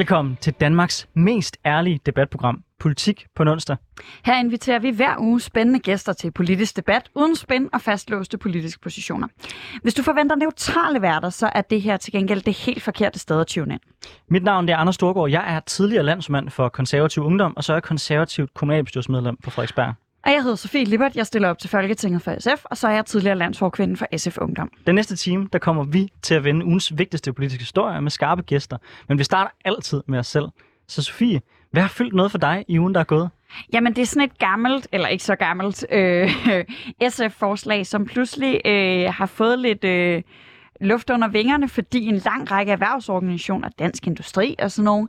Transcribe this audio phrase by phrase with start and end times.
[0.00, 3.76] Velkommen til Danmarks mest ærlige debatprogram, Politik på onsdag.
[4.24, 8.80] Her inviterer vi hver uge spændende gæster til politisk debat, uden spænd og fastlåste politiske
[8.80, 9.28] positioner.
[9.82, 13.40] Hvis du forventer neutrale værter, så er det her til gengæld det helt forkerte sted
[13.40, 13.80] at tune ind.
[14.28, 15.30] Mit navn er Anders Storgård.
[15.30, 19.94] Jeg er tidligere landsmand for konservativ ungdom, og så er jeg konservativt kommunalbestyrelsesmedlem på Frederiksberg.
[20.24, 22.92] Og jeg hedder Sofie Lippert, jeg stiller op til Folketinget for SF, og så er
[22.92, 24.70] jeg tidligere landsforkvinde for SF Ungdom.
[24.86, 28.42] Den næste time, der kommer vi til at vende ugens vigtigste politiske historie med skarpe
[28.42, 28.76] gæster.
[29.08, 30.48] Men vi starter altid med os selv.
[30.88, 33.30] Så Sofie, hvad har fyldt noget for dig i ugen, der er gået?
[33.72, 36.30] Jamen, det er sådan et gammelt, eller ikke så gammelt, øh,
[37.10, 39.84] SF-forslag, som pludselig øh, har fået lidt...
[39.84, 40.22] Øh,
[40.80, 45.08] luft under vingerne, fordi en lang række erhvervsorganisationer, Dansk Industri og sådan nogle,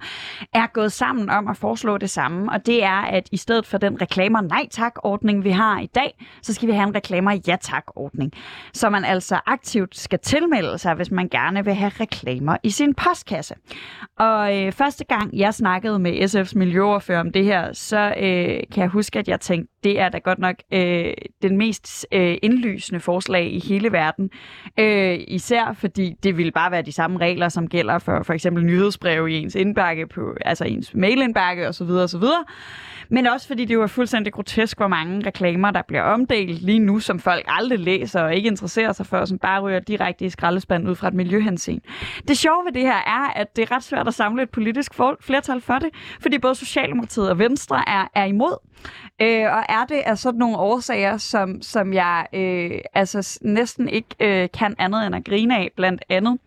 [0.53, 2.51] er gået sammen om at foreslå det samme.
[2.51, 5.85] Og det er, at i stedet for den reklamer nej tak ordning, vi har i
[5.85, 8.31] dag, så skal vi have en reklamer ja tak ordning.
[8.73, 12.93] Så man altså aktivt skal tilmelde sig, hvis man gerne vil have reklamer i sin
[12.93, 13.55] postkasse.
[14.19, 18.81] Og øh, første gang jeg snakkede med SF's miljøordfører om det her, så øh, kan
[18.81, 22.99] jeg huske, at jeg tænkte, det er da godt nok øh, den mest øh, indlysende
[22.99, 24.29] forslag i hele verden.
[24.79, 28.65] Øh, især fordi det ville bare være de samme regler, som gælder for for eksempel
[28.65, 31.89] nyhedsbreve i ens indbakke, på, altså ens mailindbakke osv.
[31.89, 32.23] osv.
[33.13, 36.79] Men også fordi det jo er fuldstændig grotesk, hvor mange reklamer, der bliver omdelt lige
[36.79, 40.29] nu, som folk aldrig læser og ikke interesserer sig for, som bare ryger direkte i
[40.29, 41.79] skraldespanden ud fra et miljøhensyn.
[42.27, 44.91] Det sjove ved det her er, at det er ret svært at samle et politisk
[45.21, 45.89] flertal for det,
[46.21, 48.57] fordi både Socialdemokratiet og Venstre er, er imod.
[49.21, 54.15] Øh, og er det af sådan nogle årsager, som, som jeg øh, altså næsten ikke
[54.19, 56.39] øh, kan andet end at grine af, blandt andet,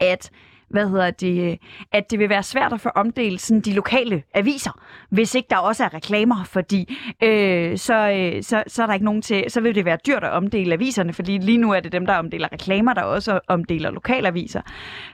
[0.00, 0.30] at
[0.68, 1.58] hvad hedder det,
[1.92, 4.80] at det vil være svært at få omdelt sådan de lokale aviser,
[5.14, 9.04] hvis ikke der også er reklamer, fordi øh, så, øh, så, så er der ikke
[9.04, 11.92] nogen til, så vil det være dyrt at omdele aviserne, fordi lige nu er det
[11.92, 14.60] dem, der omdeler reklamer, der også omdeler lokalaviser.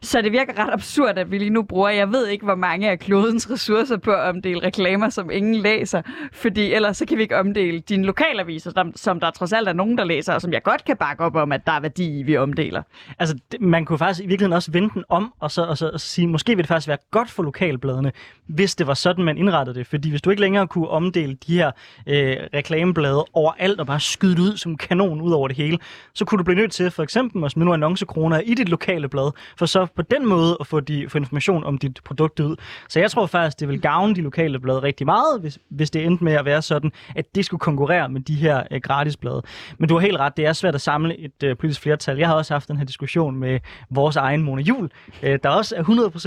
[0.03, 2.91] Så det virker ret absurd, at vi lige nu bruger, jeg ved ikke, hvor mange
[2.91, 6.03] af klodens ressourcer på at omdele reklamer, som ingen læser,
[6.33, 9.73] fordi ellers så kan vi ikke omdele dine lokalaviser, som, som der trods alt er
[9.73, 12.19] nogen, der læser, og som jeg godt kan bakke op om, at der er værdi
[12.19, 12.83] i, vi omdeler.
[13.19, 16.01] Altså, man kunne faktisk i virkeligheden også vende den om, og så, og så, og
[16.01, 18.13] så sige, måske vil det faktisk være godt for lokalbladene,
[18.47, 19.87] hvis det var sådan, man indrettede det.
[19.91, 21.71] Fordi hvis du ikke længere kunne omdele de her
[22.07, 25.79] øh, reklameblade overalt og bare skyde det ud som kanon ud over det hele,
[26.15, 29.09] så kunne du blive nødt til for eksempel at smide nogle annoncekroner i dit lokale
[29.09, 32.57] blad, for så på den måde at få, de, få information om dit produkt ud.
[32.89, 36.07] Så jeg tror faktisk, det vil gavne de lokale blade rigtig meget, hvis, hvis det
[36.07, 39.43] endte med at være sådan, at det skulle konkurrere med de her øh, gratisblade.
[39.79, 42.19] Men du har helt ret, det er svært at samle et øh, politisk flertal.
[42.19, 44.91] Jeg har også haft den her diskussion med vores egen Mona Jul,
[45.23, 45.83] øh, der også er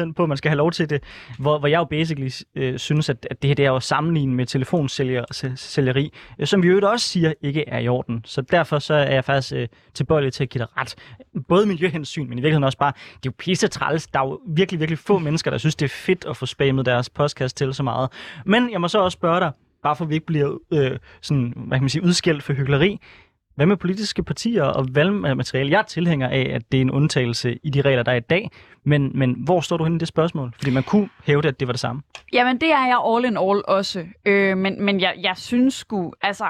[0.09, 1.03] 100% på, at man skal have lov til det,
[1.39, 4.35] hvor, hvor jeg jo basically øh, synes, at, at det her det er jo sammenlignet
[4.35, 8.21] med telefonsælgeri, øh, som vi jo også siger ikke er i orden.
[8.25, 10.95] Så derfor så er jeg faktisk øh, tilbøjelig til at give dig ret.
[11.47, 14.07] Både miljøhensyn, men i virkeligheden også bare, det er jo pisse træls.
[14.07, 16.85] Der er jo virkelig, virkelig få mennesker, der synes, det er fedt at få spammet
[16.85, 18.09] deres podcast til så meget.
[18.45, 19.51] Men jeg må så også spørge dig,
[19.83, 22.99] bare for at vi ikke bliver øh, sådan, hvad kan man sige, udskældt for hyggeleri.
[23.55, 25.71] Hvad med politiske partier og valgmateriale?
[25.71, 28.19] Jeg er tilhænger af, at det er en undtagelse i de regler, der er i
[28.19, 28.51] dag.
[28.83, 30.53] Men, men hvor står du henne i det spørgsmål?
[30.57, 32.01] Fordi man kunne hæve det, at det var det samme.
[32.33, 34.05] Jamen, det er jeg all in all også.
[34.25, 36.45] Øh, men men jeg, jeg synes sgu, altså,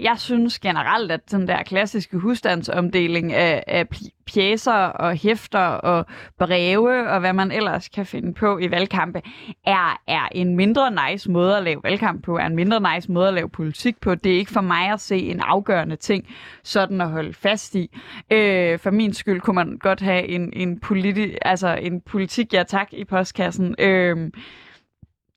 [0.00, 3.88] jeg synes generelt, at den der klassiske husstandsomdeling af, af
[4.32, 6.06] pjæser og hæfter og
[6.38, 9.22] breve og hvad man ellers kan finde på i valgkampe,
[9.66, 13.28] er, er en mindre nice måde at lave valgkamp på, er en mindre nice måde
[13.28, 14.14] at lave politik på.
[14.14, 16.28] Det er ikke for mig at se en afgørende ting,
[16.62, 17.90] sådan at holde fast i.
[18.32, 22.62] Øh, for min skyld kunne man godt have en, en, politi- altså en politik, ja
[22.62, 23.74] tak, i postkassen.
[23.78, 24.30] Øh,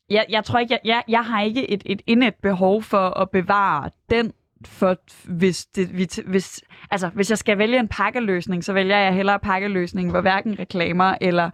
[0.10, 3.30] jeg, jeg tror ikke, jeg, jeg, jeg har ikke et, et indet behov for at
[3.30, 4.32] bevare den
[4.68, 5.88] for hvis, det,
[6.26, 6.62] hvis,
[6.92, 11.16] altså, hvis jeg skal vælge en pakkeløsning, så vælger jeg hellere pakkeløsningen, hvor hverken reklamer
[11.22, 11.50] eller,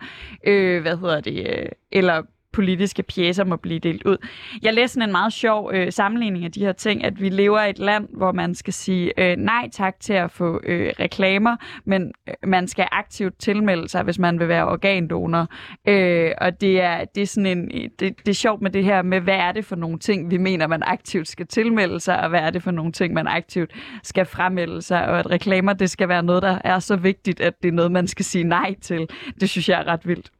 [0.48, 2.22] øh, hvad hedder det, øh, eller
[2.54, 4.18] politiske pjæser må blive delt ud.
[4.62, 7.70] Jeg læste en meget sjov øh, sammenligning af de her ting, at vi lever i
[7.70, 11.56] et land, hvor man skal sige øh, nej tak til at få øh, reklamer,
[11.86, 15.48] men øh, man skal aktivt tilmelde sig, hvis man vil være organdonor.
[15.88, 19.02] Øh, og det er, det, er sådan en, det, det er sjovt med det her
[19.02, 22.30] med, hvad er det for nogle ting, vi mener, man aktivt skal tilmelde sig, og
[22.30, 23.72] hvad er det for nogle ting, man aktivt
[24.04, 27.54] skal fremmelde sig, og at reklamer, det skal være noget, der er så vigtigt, at
[27.64, 29.08] det er noget, man skal sige nej til.
[29.42, 30.32] Det synes jeg er ret vildt.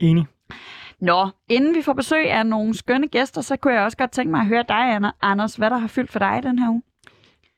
[0.00, 0.26] Enig.
[1.00, 4.30] Nå, inden vi får besøg af nogle skønne gæster, så kunne jeg også godt tænke
[4.30, 6.82] mig at høre dig, Anders, hvad der har fyldt for dig den her uge.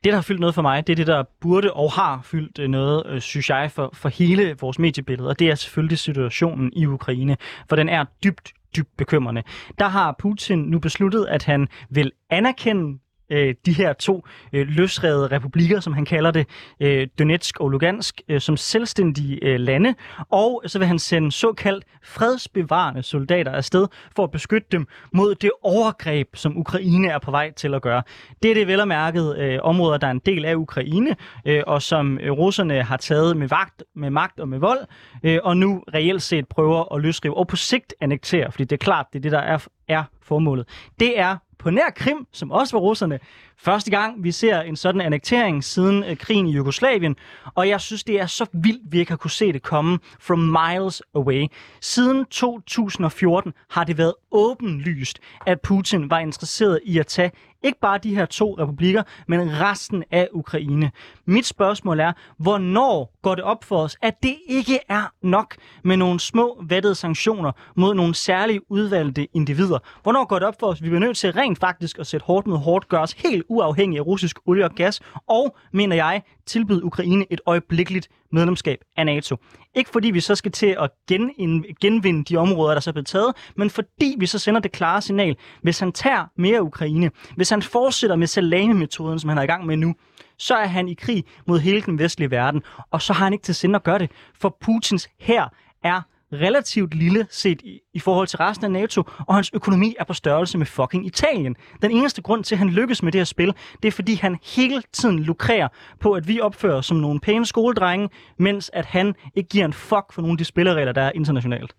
[0.05, 2.59] Det, der har fyldt noget for mig, det er det, der burde og har fyldt
[2.59, 6.73] øh, noget, øh, synes jeg, for, for hele vores mediebillede, og det er selvfølgelig situationen
[6.73, 7.37] i Ukraine,
[7.69, 9.43] for den er dybt, dybt bekymrende.
[9.79, 12.99] Der har Putin nu besluttet, at han vil anerkende
[13.33, 16.47] øh, de her to øh, løsrede republikker, som han kalder det,
[16.81, 19.95] øh, Donetsk og Lugansk, øh, som selvstændige øh, lande,
[20.31, 23.87] og så vil han sende såkaldt fredsbevarende soldater afsted
[24.17, 28.03] for at beskytte dem mod det overgreb, som Ukraine er på vej til at gøre.
[28.43, 31.63] Det er det vel og mærket øh, områder, der er en del af Ukraine, øh,
[31.67, 34.81] og som øh, russerne har taget med, vagt, med magt og med vold,
[35.23, 38.85] øh, og nu reelt set prøver at løsrive og på sigt annektere, fordi det er
[38.85, 40.69] klart, det er det, der er, er formålet.
[41.01, 43.19] Det er på nær Krim, som også var russerne,
[43.63, 47.17] første gang, vi ser en sådan annektering siden øh, krigen i Jugoslavien,
[47.55, 50.39] og jeg synes, det er så vildt, vi ikke har kunne se det komme from
[50.39, 51.47] miles away.
[51.81, 57.31] Siden 2014 har det været åbenlyst, at Putin var interesseret i at tage
[57.63, 60.91] ikke bare de her to republikker, men resten af Ukraine.
[61.25, 65.97] Mit spørgsmål er, hvornår går det op for os, at det ikke er nok med
[65.97, 69.79] nogle små vattede sanktioner mod nogle særlige udvalgte individer?
[70.03, 72.27] Hvornår går det op for os, at vi bliver nødt til rent faktisk at sætte
[72.27, 76.23] hårdt mod hårdt, gøre os helt uafhængig af russisk olie og gas, og, mener jeg,
[76.47, 79.37] tilbyde Ukraine et øjeblikkeligt medlemskab af NATO.
[79.75, 83.07] Ikke fordi vi så skal til at gen, genvinde de områder, der så er blevet
[83.07, 87.51] taget, men fordi vi så sender det klare signal, hvis han tager mere Ukraine, hvis
[87.51, 89.95] han fortsætter med salamemetoden, som han er i gang med nu,
[90.39, 93.43] så er han i krig mod hele den vestlige verden, og så har han ikke
[93.43, 94.11] til sinde at gøre det,
[94.41, 95.49] for Putins her
[95.85, 96.03] er
[96.33, 100.13] relativt lille set i, i forhold til resten af NATO, og hans økonomi er på
[100.13, 101.57] størrelse med fucking Italien.
[101.83, 104.39] Den eneste grund til, at han lykkes med det her spil, det er fordi han
[104.43, 105.69] hele tiden lukrerer
[106.01, 108.09] på, at vi opfører os som nogle pæne skoledrenge,
[108.39, 111.75] mens at han ikke giver en fuck for nogle af de spilleregler, der er internationalt.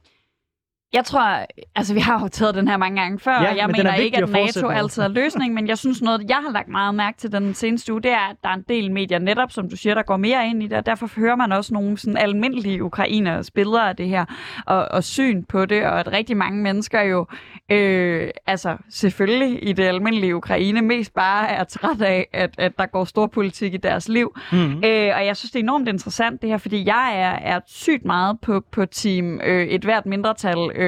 [0.94, 1.46] Jeg tror,
[1.76, 4.18] altså vi har jo taget den her mange gange før, ja, og jeg mener ikke,
[4.18, 7.32] at NATO altid er løsning, men jeg synes noget, jeg har lagt meget mærke til
[7.32, 9.96] den seneste uge, det er, at der er en del medier netop, som du siger,
[9.96, 13.52] der går mere ind i det, og derfor hører man også nogle sådan almindelige ukrainers
[13.52, 14.26] billeder af det her,
[14.66, 17.26] og, og syn på det, og at rigtig mange mennesker jo,
[17.72, 22.86] øh, altså selvfølgelig i det almindelige Ukraine, mest bare er træt af, at, at der
[22.86, 24.36] går stor politik i deres liv.
[24.52, 24.84] Mm-hmm.
[24.86, 28.06] Øh, og jeg synes, det er enormt interessant det her, fordi jeg er, er sygt
[28.06, 30.83] meget på, på team øh, et hvert mindretal øh,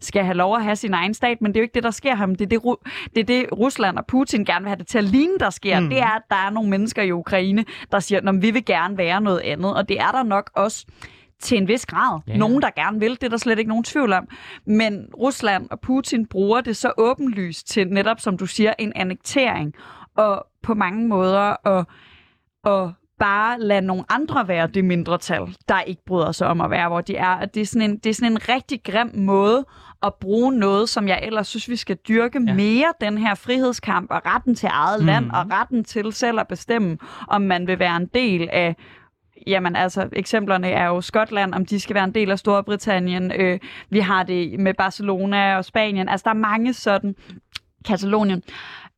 [0.00, 1.90] skal have lov at have sin egen stat, men det er jo ikke det, der
[1.90, 2.34] sker ham.
[2.34, 2.76] Det er det,
[3.14, 5.80] det, er det Rusland og Putin gerne vil have det til at ligne, der sker.
[5.80, 5.88] Mm.
[5.88, 8.98] Det er, at der er nogle mennesker i Ukraine, der siger, at vi vil gerne
[8.98, 10.86] være noget andet, og det er der nok også
[11.40, 12.20] til en vis grad.
[12.26, 12.36] Ja.
[12.36, 14.28] Nogen, der gerne vil, det er der slet ikke nogen tvivl om.
[14.66, 19.74] Men Rusland og Putin bruger det så åbenlyst til netop, som du siger, en annektering.
[20.16, 21.86] Og på mange måder at,
[22.66, 22.90] at
[23.20, 27.00] bare lade nogle andre være det mindretal, der ikke bryder sig om at være, hvor
[27.00, 27.26] de er.
[27.26, 29.64] At det, er sådan en, det er sådan en rigtig grim måde
[30.02, 32.54] at bruge noget, som jeg ellers synes, vi skal dyrke ja.
[32.54, 35.06] mere, den her frihedskamp og retten til eget mm.
[35.06, 38.76] land og retten til selv at bestemme, om man vil være en del af
[39.46, 43.32] Jamen altså, eksemplerne er jo Skotland, om de skal være en del af Storbritannien.
[43.32, 43.58] Øh,
[43.90, 46.08] vi har det med Barcelona og Spanien.
[46.08, 47.14] Altså, der er mange sådan...
[47.84, 48.42] Katalonien.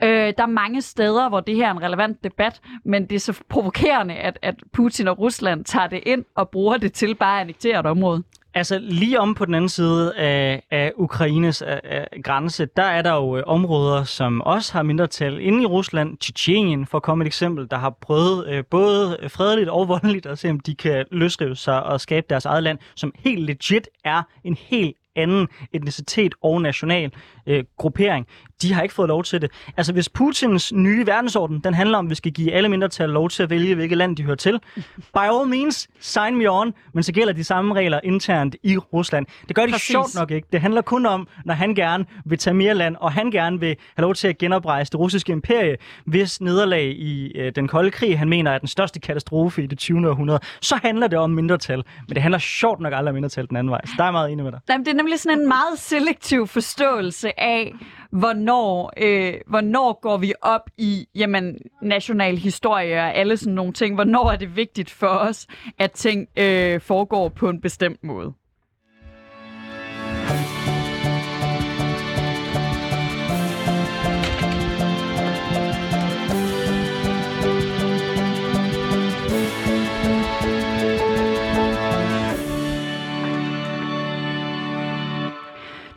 [0.03, 3.21] Øh, der er mange steder, hvor det her er en relevant debat, men det er
[3.21, 7.37] så provokerende, at, at Putin og Rusland tager det ind og bruger det til bare
[7.37, 8.23] at annektere et område.
[8.55, 13.03] Altså lige om på den anden side af, af Ukraines af, af grænse, der er
[13.03, 16.19] der jo øh, områder, som også har mindretal inde i Rusland.
[16.19, 20.39] Tjetjenien, for at komme et eksempel, der har prøvet øh, både fredeligt og voldeligt at
[20.39, 24.23] se, om de kan løsrive sig og skabe deres eget land, som helt legit er
[24.45, 27.13] en helt anden etnicitet og national
[27.47, 28.27] øh, gruppering.
[28.63, 29.51] De har ikke fået lov til det.
[29.77, 33.31] Altså hvis Putins nye verdensorden, den handler om, at vi skal give alle mindretal lov
[33.31, 34.61] til at vælge, hvilket land de hører til.
[34.97, 39.27] By all means, sign me on, men så gælder de samme regler internt i Rusland.
[39.49, 39.87] Det gør de Præcis.
[39.87, 40.49] sjovt nok ikke.
[40.53, 43.77] Det handler kun om, når han gerne vil tage mere land, og han gerne vil
[43.97, 48.19] have lov til at genoprejse det russiske imperie, hvis nederlag i øh, den kolde krig,
[48.19, 50.11] han mener er den største katastrofe i det 20.
[50.11, 51.83] århundrede, så handler det om mindretal.
[52.09, 53.81] Men det handler sjovt nok aldrig om mindretal den anden vej.
[53.85, 54.61] Så der er jeg meget enig med dig.
[54.69, 57.75] Jamen, det er nemlig sådan en meget selektiv forståelse af,
[58.11, 63.95] hvornår, øh, hvornår går vi op i jamen, national historie og alle sådan nogle ting.
[63.95, 65.47] Hvornår er det vigtigt for os,
[65.79, 68.33] at ting øh, foregår på en bestemt måde.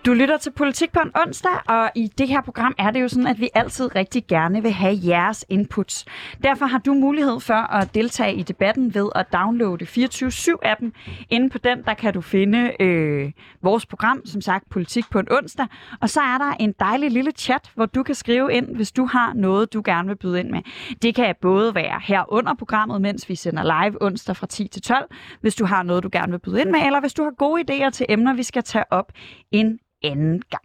[0.06, 3.08] Du lytter til Politik på en onsdag, og i det her program er det jo
[3.08, 6.06] sådan, at vi altid rigtig gerne vil have jeres inputs.
[6.44, 10.92] Derfor har du mulighed for at deltage i debatten ved at downloade 24-7-appen.
[11.30, 13.32] Inde på den, der kan du finde øh,
[13.62, 15.68] vores program, som sagt Politik på en onsdag.
[16.02, 19.06] Og så er der en dejlig lille chat, hvor du kan skrive ind, hvis du
[19.06, 20.62] har noget, du gerne vil byde ind med.
[21.02, 24.82] Det kan både være her under programmet, mens vi sender live onsdag fra 10 til
[24.82, 25.10] 12,
[25.42, 27.64] hvis du har noget, du gerne vil byde ind med, eller hvis du har gode
[27.70, 29.12] idéer til emner, vi skal tage op
[29.52, 29.80] en
[30.12, 30.64] anden gang.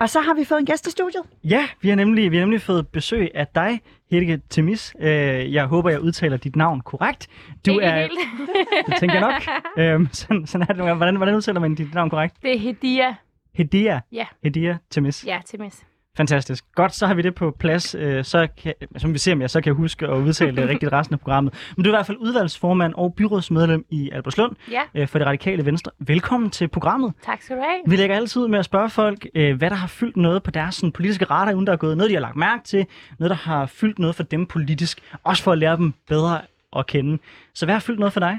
[0.00, 1.22] Og så har vi fået en gæst i studiet.
[1.44, 4.94] Ja, vi har nemlig, vi har nemlig fået besøg af dig, Hedvige Temis.
[5.00, 7.28] Øh, jeg håber, jeg udtaler dit navn korrekt.
[7.66, 8.12] Du Ikke er, helt.
[8.86, 9.42] det tænker jeg nok.
[9.78, 10.96] øhm, sådan, sådan er det.
[10.96, 12.36] Hvordan, hvordan udtaler man dit navn korrekt?
[12.42, 13.14] Det er Hedia.
[13.54, 14.00] Hedia?
[14.12, 14.26] Ja.
[14.42, 15.26] Hedia Temis.
[15.26, 15.82] Ja, Temis.
[16.16, 16.64] Fantastisk.
[16.74, 17.94] Godt, så har vi det på plads.
[17.94, 20.92] Øh, så kan, som vi ser, om jeg så kan huske at udtale det rigtigt
[20.92, 21.54] resten af programmet.
[21.76, 24.80] Men du er i hvert fald udvalgsformand og byrådsmedlem i Albertslund ja.
[24.94, 25.92] Øh, for det radikale venstre.
[25.98, 27.12] Velkommen til programmet.
[27.24, 27.80] Tak skal du have.
[27.86, 30.50] Vi lægger altid ud med at spørge folk, øh, hvad der har fyldt noget på
[30.50, 32.86] deres sådan, politiske radar, uden der er gået noget, de har lagt mærke til.
[33.18, 35.00] Noget, der har fyldt noget for dem politisk.
[35.24, 36.40] Også for at lære dem bedre
[36.76, 37.18] at kende.
[37.54, 38.38] Så hvad har fyldt noget for dig?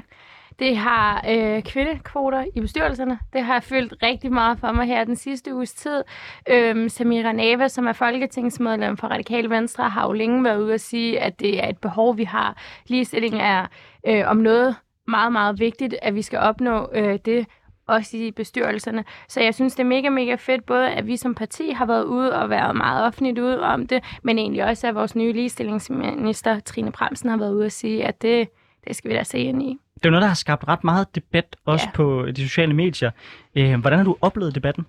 [0.58, 3.18] Det har øh, kvindekvoter i bestyrelserne.
[3.32, 6.02] Det har fyldt rigtig meget for mig her den sidste uges tid.
[6.48, 10.80] Øhm, Samira Nava, som er folketingsmedlem for Radikale Venstre, har jo længe været ude at
[10.80, 12.56] sige, at det er et behov, vi har.
[12.86, 13.66] Ligestilling er
[14.06, 14.76] øh, om noget
[15.08, 17.46] meget, meget vigtigt, at vi skal opnå øh, det
[17.86, 19.04] også i bestyrelserne.
[19.28, 22.04] Så jeg synes, det er mega, mega fedt, både at vi som parti har været
[22.04, 26.60] ude og været meget offentligt ude om det, men egentlig også at vores nye ligestillingsminister,
[26.60, 28.48] Trine Bremsen, har været ude at sige, at det,
[28.88, 29.78] det skal vi da se ind i.
[29.94, 31.96] Det er noget, der har skabt ret meget debat, også ja.
[31.96, 33.10] på de sociale medier.
[33.54, 34.86] Øh, hvordan har du oplevet debatten?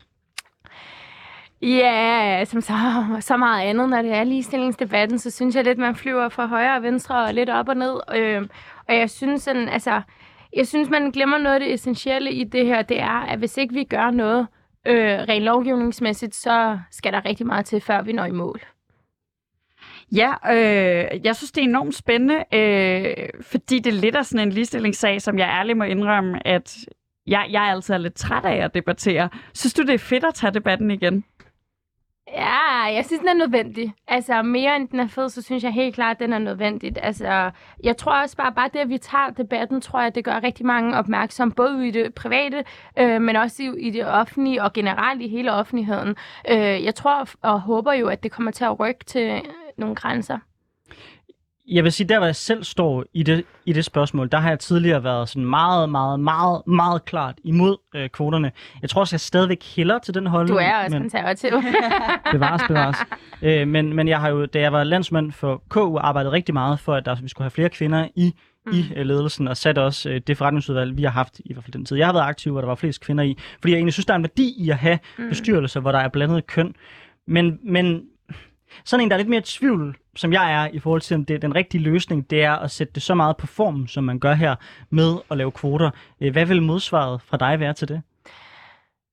[1.61, 2.73] Ja, som så,
[3.19, 6.75] så meget andet, når det er ligestillingsdebatten, så synes jeg lidt, man flyver fra højre
[6.75, 7.99] og venstre og lidt op og ned.
[8.15, 8.47] Øh,
[8.87, 10.01] og jeg synes sådan, altså,
[10.55, 13.57] jeg synes, man glemmer noget af det essentielle i det her, det er, at hvis
[13.57, 14.47] ikke vi gør noget
[14.85, 18.61] øh, rent lovgivningsmæssigt, så skal der rigtig meget til, før vi når i mål.
[20.11, 24.47] Ja, øh, jeg synes, det er enormt spændende, øh, fordi det er lidt er sådan
[24.47, 26.77] en ligestillingssag, som jeg ærligt må indrømme, at
[27.27, 29.29] jeg, jeg er altså lidt træt af at debattere.
[29.53, 31.23] Synes du, det er fedt at tage debatten igen?
[32.27, 33.93] Ja, jeg synes, den er nødvendig.
[34.07, 36.93] Altså, mere end den er fed, så synes jeg helt klart, at den er nødvendig.
[37.03, 37.51] Altså,
[37.83, 40.65] jeg tror også bare, bare det, at vi tager debatten, tror jeg, det gør rigtig
[40.65, 42.63] mange opmærksom, både i det private,
[42.99, 46.15] øh, men også i, i det offentlige, og generelt i hele offentligheden.
[46.49, 49.41] Øh, jeg tror og håber jo, at det kommer til at rykke til
[49.77, 50.37] nogle grænser.
[51.67, 54.49] Jeg vil sige, der hvor jeg selv står i det, i det spørgsmål, der har
[54.49, 58.51] jeg tidligere været sådan meget, meget, meget, meget klart imod øh, kvoterne.
[58.81, 60.59] Jeg tror også, jeg stadigvæk hælder til den holdning.
[60.59, 61.01] Du er også men...
[61.01, 61.51] konservativ.
[62.31, 62.97] bevares, bevares.
[63.41, 66.79] Øh, men, men jeg har jo, da jeg var landsmand for KU, arbejdet rigtig meget
[66.79, 68.33] for, at der, vi skulle have flere kvinder i
[68.65, 68.71] mm.
[68.71, 71.73] i øh, ledelsen, og sat også øh, det forretningsudvalg, vi har haft i hvert fald
[71.73, 73.37] den tid, jeg har været aktiv, hvor der var flest kvinder i.
[73.59, 75.29] Fordi jeg egentlig synes, der er en værdi i at have mm.
[75.29, 76.75] bestyrelser, hvor der er blandet køn.
[77.27, 78.03] Men, men
[78.83, 81.33] sådan en, der er lidt mere tvivl, som jeg er, i forhold til, om det
[81.33, 84.19] er den rigtige løsning, det er at sætte det så meget på formen, som man
[84.19, 84.55] gør her,
[84.89, 85.89] med at lave kvoter.
[86.21, 88.01] Øh, hvad vil modsvaret fra dig være til det?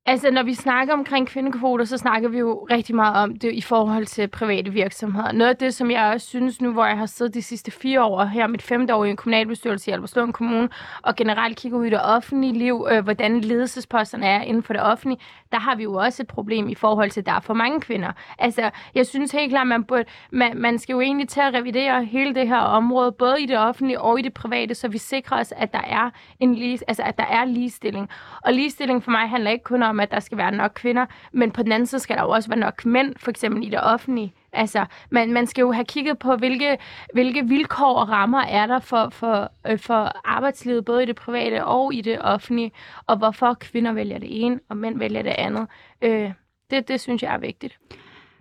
[0.07, 3.61] Altså, når vi snakker omkring kvindekvoter, så snakker vi jo rigtig meget om det i
[3.61, 5.33] forhold til private virksomheder.
[5.33, 8.05] Noget af det, som jeg også synes nu, hvor jeg har siddet de sidste fire
[8.05, 10.69] år her, mit femte år i en kommunalbestyrelse i Albertslund Kommune,
[11.03, 14.83] og generelt kigger ud i det offentlige liv, øh, hvordan ledelsesposterne er inden for det
[14.83, 15.21] offentlige,
[15.53, 17.81] der har vi jo også et problem i forhold til, at der er for mange
[17.81, 18.13] kvinder.
[18.39, 22.05] Altså, jeg synes helt klart, man, burde, man, man skal jo egentlig til at revidere
[22.05, 25.41] hele det her område, både i det offentlige og i det private, så vi sikrer
[25.41, 28.09] os, at der er, en lige, altså, at der er ligestilling.
[28.43, 31.51] Og ligestilling for mig handler ikke kun om, at der skal være nok kvinder, men
[31.51, 33.81] på den anden side skal der jo også være nok mænd, for eksempel i det
[33.83, 34.35] offentlige.
[34.53, 36.79] Altså, man, man skal jo have kigget på, hvilke,
[37.13, 41.65] hvilke vilkår og rammer er der for, for, øh, for arbejdslivet, både i det private
[41.65, 42.73] og i det offentlige,
[43.07, 45.67] og hvorfor kvinder vælger det ene, og mænd vælger det andet.
[46.03, 46.33] Øh,
[46.71, 47.79] det, det synes jeg er vigtigt.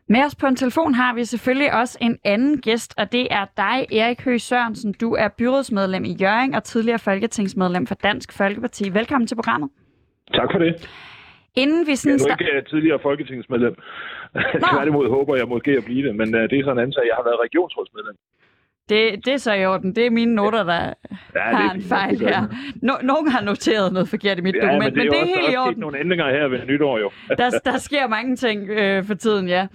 [0.08, 3.46] Med os på en telefon har vi selvfølgelig også en anden gæst, og det er
[3.58, 4.94] dig, Erik Høgh Sørensen.
[4.94, 8.90] Du er byrådsmedlem i Jørgen og tidligere folketingsmedlem for Dansk Folkeparti.
[8.90, 9.70] Velkommen til programmet.
[10.34, 10.90] Tak for det.
[11.56, 13.76] Inden vi sådan jeg er ikke tidligere folketingsmedlem.
[14.72, 17.04] Tværtimod håber jeg måske at blive det, men uh, det er sådan en ansag.
[17.10, 18.16] Jeg har været regionsrådsmedlem.
[18.92, 19.96] Det, det er så i orden.
[19.96, 20.94] Det er mine noter, der
[21.36, 22.48] ja, har en fejl her.
[22.82, 25.36] No, nogen har noteret noget forkert i mit ja, dokument, men det er, men det
[25.36, 25.80] er helt i orden.
[25.80, 27.12] nogle ændringer her ved nytår jo.
[27.38, 29.68] der, der sker mange ting øh, for tiden, ja.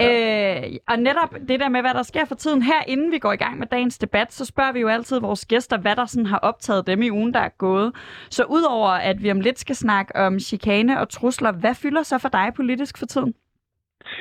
[0.00, 0.66] ja.
[0.66, 3.32] Øh, og netop det der med, hvad der sker for tiden her, inden vi går
[3.32, 6.26] i gang med dagens debat, så spørger vi jo altid vores gæster, hvad der sådan
[6.26, 7.92] har optaget dem i ugen, der er gået.
[8.30, 12.18] Så udover at vi om lidt skal snakke om chikane og trusler, hvad fylder så
[12.18, 13.34] for dig politisk for tiden?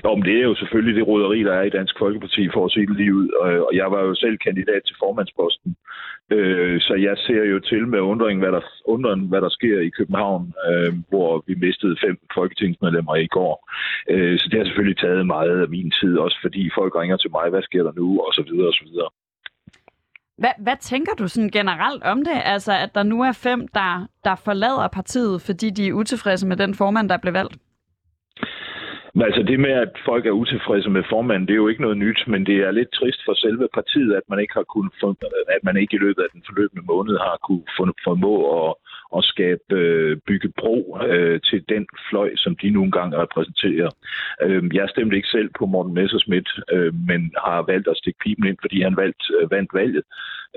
[0.06, 2.72] Jo, men det er jo selvfølgelig det roderi, der er i Dansk Folkeparti for at
[2.72, 3.28] se det lige ud.
[3.46, 5.76] Øh, og jeg var jo selv kandidat til formandsposten.
[6.36, 9.90] Øh, så jeg ser jo til med undring, hvad der, undren, hvad der sker i
[9.90, 13.70] København, øh, hvor vi mistede fem folketingsmedlemmer i går.
[14.10, 17.32] Øh, så det har selvfølgelig taget meget af min tid, også fordi folk ringer til
[17.32, 19.10] mig, hvad sker der nu, og så videre, og så videre.
[20.38, 22.38] Hvad, hvad tænker du sådan generelt om det?
[22.46, 26.58] Altså, at der nu er fem, der, der forlader partiet, fordi de er utilfredse med
[26.58, 27.58] den formand, der blev valgt?
[29.16, 31.98] Men altså det med, at folk er utilfredse med formanden, det er jo ikke noget
[31.98, 34.94] nyt, men det er lidt trist for selve partiet, at man ikke har kunnet
[35.56, 37.64] at man ikke i løbet af den forløbende måned har kunne
[38.08, 38.74] formå at,
[39.18, 43.90] at skabe, øh, bygge bro øh, til den fløj, som de nu engang repræsenterer.
[44.42, 48.48] Øh, jeg stemte ikke selv på Morten Messerschmidt, øh, men har valgt at stikke pipen
[48.48, 50.04] ind, fordi han valgt, øh, vandt valget.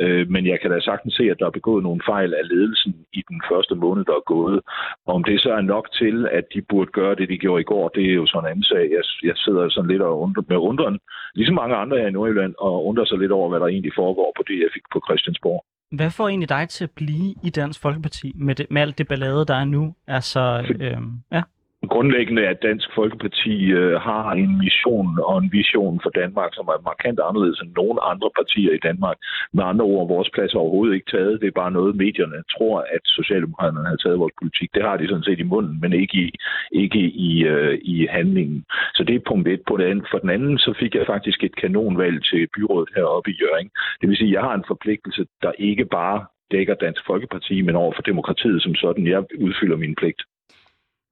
[0.00, 2.94] Øh, men jeg kan da sagtens se, at der er begået nogle fejl af ledelsen
[3.12, 4.60] i den første måned, der er gået.
[5.06, 7.70] Og om det så er nok til, at de burde gøre det, de gjorde i
[7.72, 8.84] går, det er jo sådan en anden sag.
[8.96, 10.98] Jeg, jeg sidder sådan lidt og undrer, med undren,
[11.34, 14.32] ligesom mange andre her i Nordjylland, og undrer sig lidt over, hvad der egentlig foregår
[14.36, 15.64] på det, jeg fik på Christiansborg.
[15.90, 19.08] Hvad får egentlig dig til at blive i Dansk Folkeparti med, det, med alt det
[19.08, 19.94] ballade, der er nu?
[20.06, 20.98] Altså, øh,
[21.32, 21.42] ja
[21.88, 26.86] grundlæggende, at Dansk Folkeparti øh, har en mission og en vision for Danmark, som er
[26.90, 29.16] markant anderledes end nogen andre partier i Danmark.
[29.52, 31.40] Med andre ord, vores plads er overhovedet ikke taget.
[31.40, 34.68] Det er bare noget, medierne tror, at Socialdemokraterne har taget vores politik.
[34.74, 36.28] Det har de sådan set i munden, men ikke i,
[36.72, 38.64] ikke i, øh, i handlingen.
[38.94, 39.62] Så det er punkt et.
[39.68, 40.06] På det andet.
[40.10, 43.70] For den anden, så fik jeg faktisk et kanonvalg til byrådet heroppe i Jøring.
[44.00, 47.76] Det vil sige, at jeg har en forpligtelse, der ikke bare dækker Dansk Folkeparti, men
[47.76, 49.06] over for demokratiet som sådan.
[49.06, 50.22] Jeg udfylder min pligt.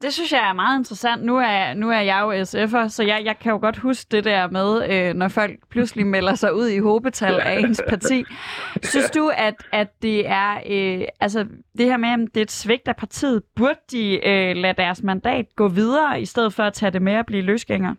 [0.05, 1.25] Det synes jeg er meget interessant.
[1.25, 4.25] Nu er, nu er jeg jo SF'er, så jeg, jeg kan jo godt huske det
[4.25, 8.25] der med, øh, når folk pludselig melder sig ud i håbetal af ens parti.
[8.83, 11.47] Synes du, at, at det er øh, altså
[11.79, 13.43] det her med, at det er et svigt af partiet?
[13.57, 17.13] Burde de øh, lade deres mandat gå videre, i stedet for at tage det med
[17.13, 17.95] at blive løsgænger?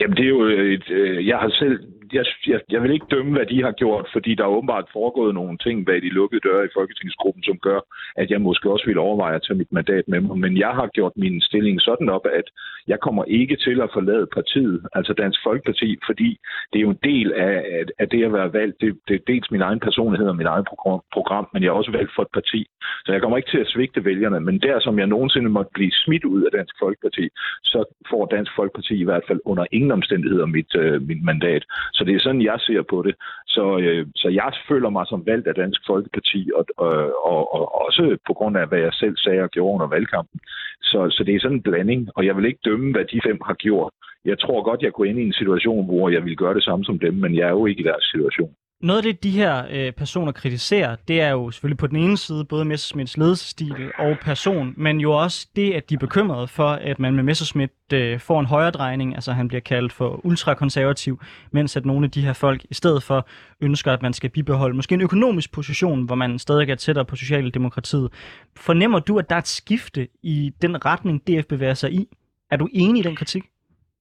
[0.00, 0.90] Jamen, det er jo et...
[0.90, 1.80] Øh, jeg har selv
[2.14, 5.34] jeg, jeg, jeg vil ikke dømme, hvad de har gjort, fordi der er åbenbart foregået
[5.34, 7.80] nogle ting bag de lukkede døre i Folketingsgruppen, som gør,
[8.16, 10.38] at jeg måske også vil overveje at tage mit mandat med mig.
[10.38, 12.46] Men jeg har gjort min stilling sådan op, at
[12.86, 16.38] jeg kommer ikke til at forlade partiet, altså Dansk Folkeparti, fordi
[16.72, 18.80] det er jo en del af, af det at være valgt.
[18.80, 20.66] Det, det er dels min egen personlighed og mit eget
[21.12, 22.66] program, men jeg er også valgt for et parti.
[23.04, 25.92] Så jeg kommer ikke til at svigte vælgerne, men der som jeg nogensinde måtte blive
[26.04, 27.28] smidt ud af Dansk Folkeparti,
[27.64, 31.64] så får Dansk Folkeparti i hvert fald under ingen omstændigheder mit, øh, mit mandat.
[31.92, 33.14] Så det er sådan, jeg ser på det.
[33.46, 36.92] Så, øh, så jeg føler mig som valgt af Dansk Folkeparti, og, og,
[37.30, 40.40] og, og også på grund af, hvad jeg selv sagde og gjorde under valgkampen.
[40.82, 43.38] Så, så det er sådan en blanding, og jeg vil ikke dømme, hvad de fem
[43.46, 43.92] har gjort.
[44.24, 46.84] Jeg tror godt, jeg kunne ind i en situation, hvor jeg ville gøre det samme
[46.84, 48.54] som dem, men jeg er jo ikke i deres situation.
[48.80, 52.16] Noget af det, de her øh, personer kritiserer, det er jo selvfølgelig på den ene
[52.16, 56.68] side både Messersmiths ledelsesstil og person, men jo også det, at de er bekymrede for,
[56.68, 61.20] at man med Messerschmidt øh, får en højere drejning, altså han bliver kaldt for ultrakonservativ,
[61.52, 63.28] mens at nogle af de her folk i stedet for
[63.60, 67.16] ønsker, at man skal bibeholde måske en økonomisk position, hvor man stadig er tættere på
[67.16, 68.08] Socialdemokratiet.
[68.56, 72.08] Fornemmer du, at der er et skifte i den retning, DF bevæger sig i?
[72.50, 73.42] Er du enig i den kritik?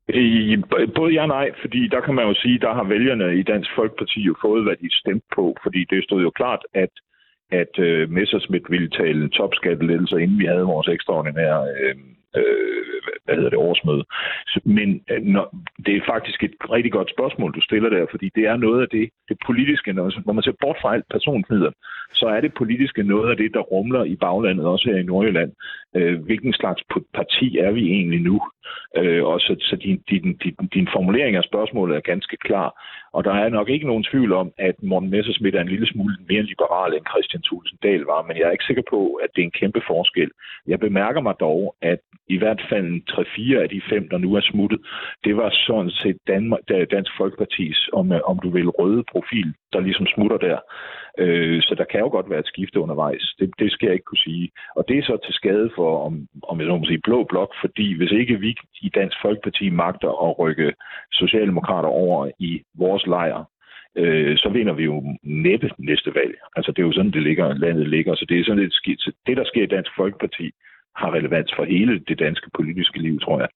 [0.10, 0.58] I,
[0.96, 3.70] både ja og nej, fordi der kan man jo sige, der har vælgerne i Dansk
[3.76, 6.89] Folkeparti jo fået, hvad de stemte på, fordi det stod jo klart, at
[7.52, 11.96] at uh, Messerschmidt ville tale topskattelettelser, inden vi havde vores ekstraordinære øh,
[12.38, 12.84] øh,
[13.26, 14.04] hvad hedder det, årsmøde.
[14.65, 15.46] Men øh, når,
[15.86, 18.89] det er faktisk et rigtig godt spørgsmål, du stiller der, fordi det er noget af
[18.89, 21.72] det, det politiske, når altså, man ser bort fra alt personfnider,
[22.13, 25.52] så er det politiske noget af det, der rumler i baglandet, også her i Nordjylland.
[25.96, 26.82] Øh, hvilken slags
[27.13, 28.41] parti er vi egentlig nu?
[28.98, 32.69] Øh, og så, så din, din, din, din formulering af spørgsmålet er ganske klar.
[33.13, 36.15] Og der er nok ikke nogen tvivl om, at Morten Messerschmidt er en lille smule
[36.30, 39.41] mere liberal end Christian Thulesen Dahl var, men jeg er ikke sikker på, at det
[39.41, 40.32] er en kæmpe forskel.
[40.67, 42.88] Jeg bemærker mig dog, at i hvert fald
[43.58, 44.80] 3-4 af de fem, der nu er smuttet,
[45.23, 46.60] det var sådan set Danmark,
[46.91, 50.58] Dansk Folkepartis, om, om du vil, røde profil, der ligesom smutter der.
[51.19, 53.36] Øh, så der kan jo godt være et skifte undervejs.
[53.39, 54.52] Det, det skal jeg ikke kunne sige.
[54.76, 57.97] Og det er så til skade for, om, om jeg må sige, blå blok, fordi
[57.97, 60.73] hvis ikke vi i Dansk Folkeparti magter at rykke
[61.12, 63.43] Socialdemokrater over i vores lejr,
[63.97, 66.36] øh, så vinder vi jo næppe næste valg.
[66.56, 68.15] Altså det er jo sådan, det ligger, landet ligger.
[68.15, 69.02] Så det er sådan lidt skidt.
[69.28, 70.52] Det, der sker i Dansk Folkeparti,
[70.95, 73.49] har relevans for hele det danske politiske liv, tror jeg.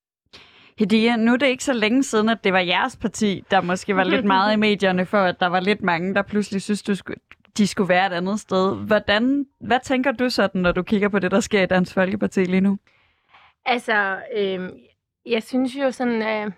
[0.79, 3.95] Hedia, nu er det ikke så længe siden, at det var jeres parti, der måske
[3.95, 6.95] var lidt meget i medierne for, at der var lidt mange, der pludselig synes, du
[6.95, 7.19] skulle,
[7.57, 8.75] de skulle være et andet sted.
[8.75, 12.43] Hvordan, hvad tænker du sådan, når du kigger på det, der sker i Dansk Folkeparti
[12.43, 12.77] lige nu?
[13.65, 14.69] Altså, øh,
[15.25, 16.51] jeg synes jo sådan, øh,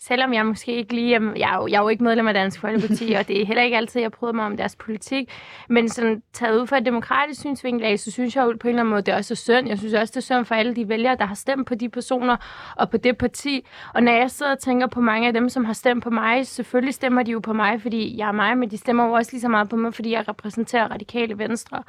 [0.00, 2.60] selvom jeg måske ikke lige, jeg er, jo, jeg er jo ikke medlem af Dansk
[2.60, 5.30] Folkeparti, og det er heller ikke altid, jeg prøver mig om deres politik,
[5.68, 8.68] men sådan taget ud fra et demokratisk synsvinkel af, så synes jeg jo på en
[8.68, 9.68] eller anden måde, det er også synd.
[9.68, 11.88] Jeg synes også, det er synd for alle de vælgere, der har stemt på de
[11.88, 12.36] personer
[12.76, 13.66] og på det parti.
[13.94, 16.46] Og når jeg sidder og tænker på mange af dem, som har stemt på mig,
[16.46, 19.32] selvfølgelig stemmer de jo på mig, fordi jeg er mig, men de stemmer jo også
[19.32, 21.82] lige så meget på mig, fordi jeg repræsenterer radikale venstre.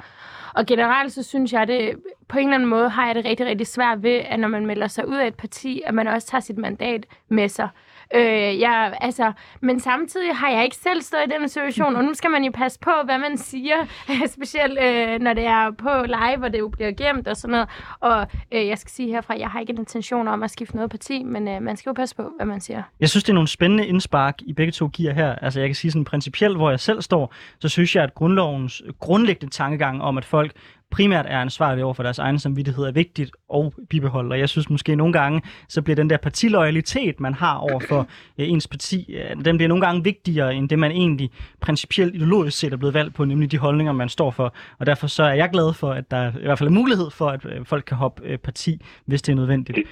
[0.54, 1.94] Og generelt så synes jeg, det
[2.28, 4.66] på en eller anden måde har jeg det rigtig, rigtig svært ved, at når man
[4.66, 7.68] melder sig ud af et parti, at man også tager sit mandat med sig.
[8.14, 12.14] Øh, jeg, altså, men samtidig har jeg ikke selv stået i den situation, og nu
[12.14, 13.76] skal man jo passe på, hvad man siger,
[14.36, 17.68] specielt øh, når det er på live, hvor det jo bliver gemt og sådan noget.
[18.00, 20.90] Og øh, jeg skal sige herfra, jeg har ikke en intention om at skifte noget
[20.90, 22.82] parti, men øh, man skal jo passe på, hvad man siger.
[23.00, 25.34] Jeg synes, det er nogle spændende indspark, I begge to giver her.
[25.34, 28.82] Altså, jeg kan sige sådan principielt, hvor jeg selv står, så synes jeg, at grundlovens
[29.00, 30.52] grundlæggende tankegang om, at folk
[30.92, 34.32] primært er ansvarlige over for deres egen samvittighed, er vigtigt og bibeholdt.
[34.32, 38.01] Og jeg synes måske nogle gange, så bliver den der partiloyalitet, man har over for
[38.38, 42.58] øh, ens parti, øh, den bliver nogle gange vigtigere, end det man egentlig principielt ideologisk
[42.58, 44.54] set er blevet valgt på, nemlig de holdninger, man står for.
[44.78, 47.28] Og derfor så er jeg glad for, at der i hvert fald er mulighed for,
[47.28, 48.72] at øh, folk kan hoppe øh, parti,
[49.06, 49.76] hvis det er nødvendigt.
[49.76, 49.84] Det,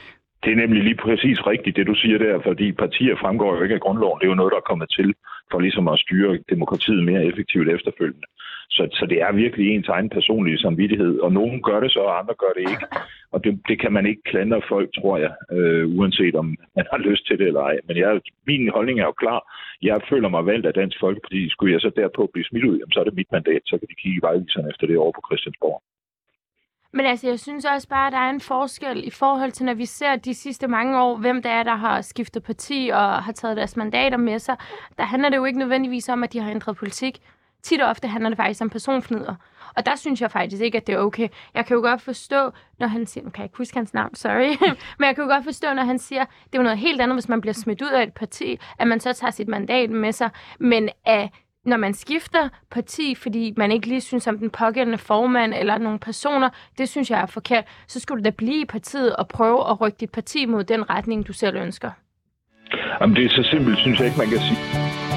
[0.45, 3.75] det er nemlig lige præcis rigtigt, det du siger der, fordi partier fremgår jo ikke
[3.75, 4.19] af grundloven.
[4.19, 5.15] Det er jo noget, der er kommet til
[5.51, 8.27] for ligesom at styre demokratiet mere effektivt efterfølgende.
[8.71, 12.19] Så, så det er virkelig ens egen personlige samvittighed, og nogen gør det så, og
[12.19, 12.87] andre gør det ikke.
[13.33, 16.99] Og det, det kan man ikke klandre folk, tror jeg, øh, uanset om man har
[16.99, 17.77] lyst til det eller ej.
[17.89, 19.41] Men jeg, min holdning er jo klar.
[19.83, 21.49] Jeg føler mig valgt af Dansk Folkeparti.
[21.49, 23.63] Skulle jeg så derpå blive smidt ud, jamen, så er det mit mandat.
[23.65, 25.83] Så kan de kigge i vejviserne efter det over på Christiansborg.
[26.93, 29.75] Men altså, jeg synes også bare, at der er en forskel i forhold til, når
[29.75, 33.33] vi ser de sidste mange år, hvem der er, der har skiftet parti og har
[33.33, 34.57] taget deres mandater med sig.
[34.99, 37.19] Der handler det jo ikke nødvendigvis om, at de har ændret politik.
[37.63, 39.35] Tit og ofte handler det faktisk om personfnider.
[39.77, 41.29] Og der synes jeg faktisk ikke, at det er okay.
[41.55, 44.15] Jeg kan jo godt forstå, når han siger, nu kan jeg ikke huske hans navn,
[44.15, 44.57] sorry,
[44.99, 47.17] men jeg kan jo godt forstå, når han siger, det er jo noget helt andet,
[47.17, 50.13] hvis man bliver smidt ud af et parti, at man så tager sit mandat med
[50.13, 50.31] sig.
[50.59, 51.29] Men at
[51.65, 55.99] når man skifter parti, fordi man ikke lige synes om den pågældende formand eller nogle
[55.99, 59.71] personer, det synes jeg er forkert, så skulle du da blive i partiet og prøve
[59.71, 61.91] at rykke dit parti mod den retning, du selv ønsker.
[63.01, 65.10] Jamen, det er så simpelt, synes jeg ikke, man kan sige.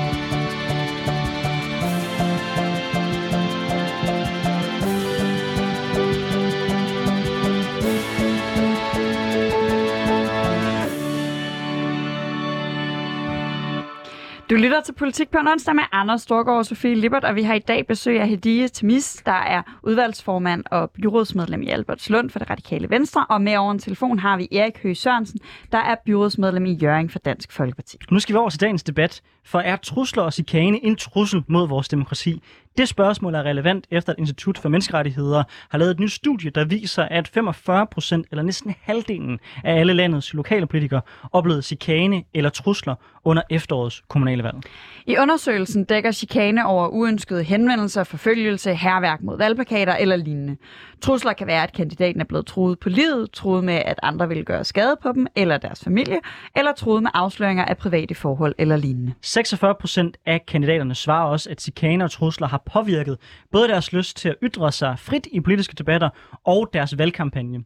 [14.50, 17.44] Du lytter til Politik på en onsdag med Anders Storgård og Sofie Lippert, og vi
[17.44, 22.40] har i dag besøg af Hedie Temis, der er udvalgsformand og byrådsmedlem i Albertslund for
[22.40, 23.26] det radikale Venstre.
[23.30, 25.40] Og med over en telefon har vi Erik Høgh Sørensen,
[25.72, 27.98] der er byrådsmedlem i Jøring for Dansk Folkeparti.
[28.12, 31.68] Nu skal vi over til dagens debat, for er trusler og chikane en trussel mod
[31.68, 32.42] vores demokrati?
[32.78, 36.66] Det spørgsmål er relevant efter, at Institut for Menneskerettigheder har lavet et nyt studie, der
[36.66, 41.02] viser, at 45 procent eller næsten halvdelen af alle landets lokale politikere
[41.32, 44.56] oplevede chikane eller trusler under efterårets kommunale valg.
[45.06, 50.58] I undersøgelsen dækker chikane over uønskede henvendelser, forfølgelse, herværk mod valgplakater eller lignende.
[51.02, 54.46] Trusler kan være, at kandidaten er blevet truet på livet, truet med, at andre vil
[54.46, 56.20] gøre skade på dem eller deres familie,
[56.56, 59.14] eller truet med afsløringer af private forhold eller lignende.
[59.34, 63.18] 46 procent af kandidaterne svarer også, at chikane og trusler har påvirket
[63.52, 66.10] både deres lyst til at ytre sig frit i politiske debatter
[66.44, 67.64] og deres valgkampagne.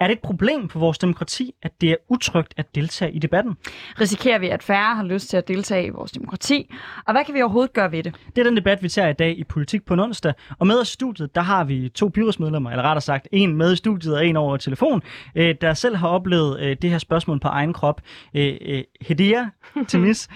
[0.00, 3.56] Er det et problem for vores demokrati, at det er utrygt at deltage i debatten?
[4.00, 6.74] Risikerer vi, at færre har lyst til at deltage i vores demokrati?
[7.06, 8.14] Og hvad kan vi overhovedet gøre ved det?
[8.36, 10.32] Det er den debat, vi tager i dag i Politik på en onsdag.
[10.58, 13.72] Og med os i studiet, der har vi to byrådsmedlemmer, eller rettere sagt en med
[13.72, 15.02] i studiet og en over telefon,
[15.34, 18.00] øh, der selv har oplevet øh, det her spørgsmål på egen krop.
[18.34, 19.50] Øh, Hedia
[19.88, 20.28] Timis,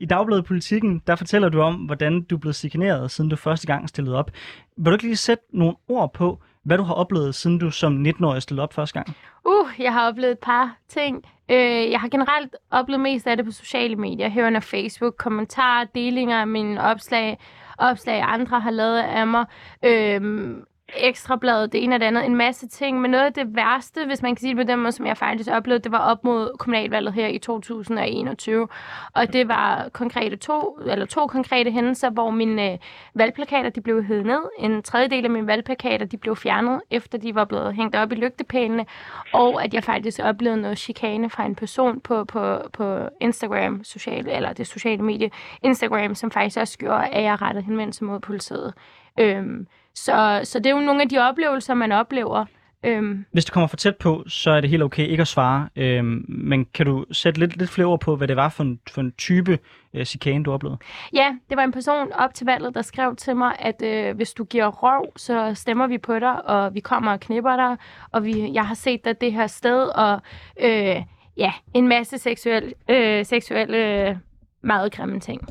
[0.00, 3.88] i Dagbladet Politikken, der fortæller du om, hvordan du blevet signeret, siden du første gang
[3.88, 4.30] stillede op.
[4.76, 8.06] Vil du ikke lige sætte nogle ord på, hvad du har oplevet, siden du som
[8.06, 9.16] 19-årig stillede op første gang?
[9.44, 11.24] Uh, jeg har oplevet et par ting.
[11.50, 16.40] Øh, jeg har generelt oplevet mest af det på sociale medier, herunder Facebook, kommentarer, delinger
[16.40, 17.38] af mine opslag,
[17.78, 19.44] opslag andre har lavet af mig.
[19.84, 20.50] Øh,
[20.96, 23.00] ekstrabladet, det ene og det andet, en masse ting.
[23.00, 25.16] Men noget af det værste, hvis man kan sige det på den måde, som jeg
[25.16, 28.68] faktisk oplevede, det var op mod kommunalvalget her i 2021.
[29.14, 32.78] Og det var konkrete to, eller to konkrete hændelser, hvor mine øh,
[33.14, 34.40] valgplakater de blev hævet ned.
[34.58, 38.14] En tredjedel af mine valgplakater de blev fjernet, efter de var blevet hængt op i
[38.14, 38.86] lygtepælene.
[39.32, 44.28] Og at jeg faktisk oplevede noget chikane fra en person på, på, på Instagram, social,
[44.28, 45.30] eller det sociale medie
[45.62, 48.74] Instagram, som faktisk også gjorde, at jeg rettede henvendelse mod politiet.
[49.20, 52.44] Øhm, så, så det er jo nogle af de oplevelser, man oplever.
[52.84, 53.24] Øhm.
[53.32, 55.68] Hvis du kommer for tæt på, så er det helt okay ikke at svare.
[55.76, 58.80] Øhm, men kan du sætte lidt, lidt flere ord på, hvad det var for en,
[58.90, 59.58] for en type
[59.94, 60.78] øh, chikane, du oplevede?
[61.12, 64.32] Ja, det var en person op til valget, der skrev til mig, at øh, hvis
[64.32, 67.76] du giver røv, så stemmer vi på dig, og vi kommer og knipper dig,
[68.12, 70.20] og vi, jeg har set dig det her sted, og
[70.60, 70.96] øh,
[71.36, 74.16] ja, en masse seksuelle, øh, seksuelle øh,
[74.62, 75.48] meget grimme ting.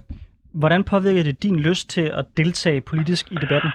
[0.52, 3.72] Hvordan påvirker det din lyst til at deltage politisk i debatten?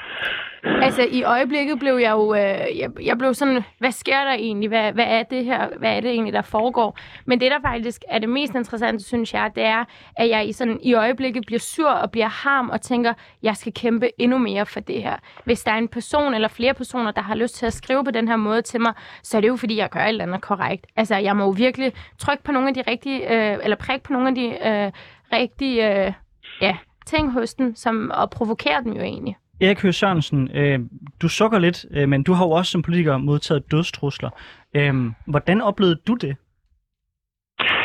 [0.64, 2.34] Altså, i øjeblikket blev jeg jo...
[2.34, 4.68] Øh, jeg, jeg blev sådan, hvad sker der egentlig?
[4.68, 5.68] Hvad, hvad er det her?
[5.78, 6.98] Hvad er det egentlig, der foregår?
[7.26, 9.84] Men det, der faktisk er det mest interessante, synes jeg, det er,
[10.16, 13.72] at jeg i, sådan, i øjeblikket bliver sur og bliver harm og tænker, jeg skal
[13.72, 15.16] kæmpe endnu mere for det her.
[15.44, 18.10] Hvis der er en person eller flere personer, der har lyst til at skrive på
[18.10, 20.40] den her måde til mig, så er det jo, fordi jeg gør et eller andet
[20.40, 20.86] korrekt.
[20.96, 23.32] Altså, jeg må jo virkelig trykke på nogle af de rigtige...
[23.32, 24.92] Øh, eller prikke på nogle af de øh,
[25.32, 26.06] rigtige...
[26.06, 26.12] Øh,
[26.60, 29.36] ja, ting hos den, som, og provokere dem jo egentlig.
[29.62, 30.80] Erik Høgh Sørensen, øh,
[31.22, 34.30] du sukker lidt, øh, men du har jo også som politiker modtaget dødstrusler.
[34.76, 34.94] Øh,
[35.26, 36.36] hvordan oplevede du det?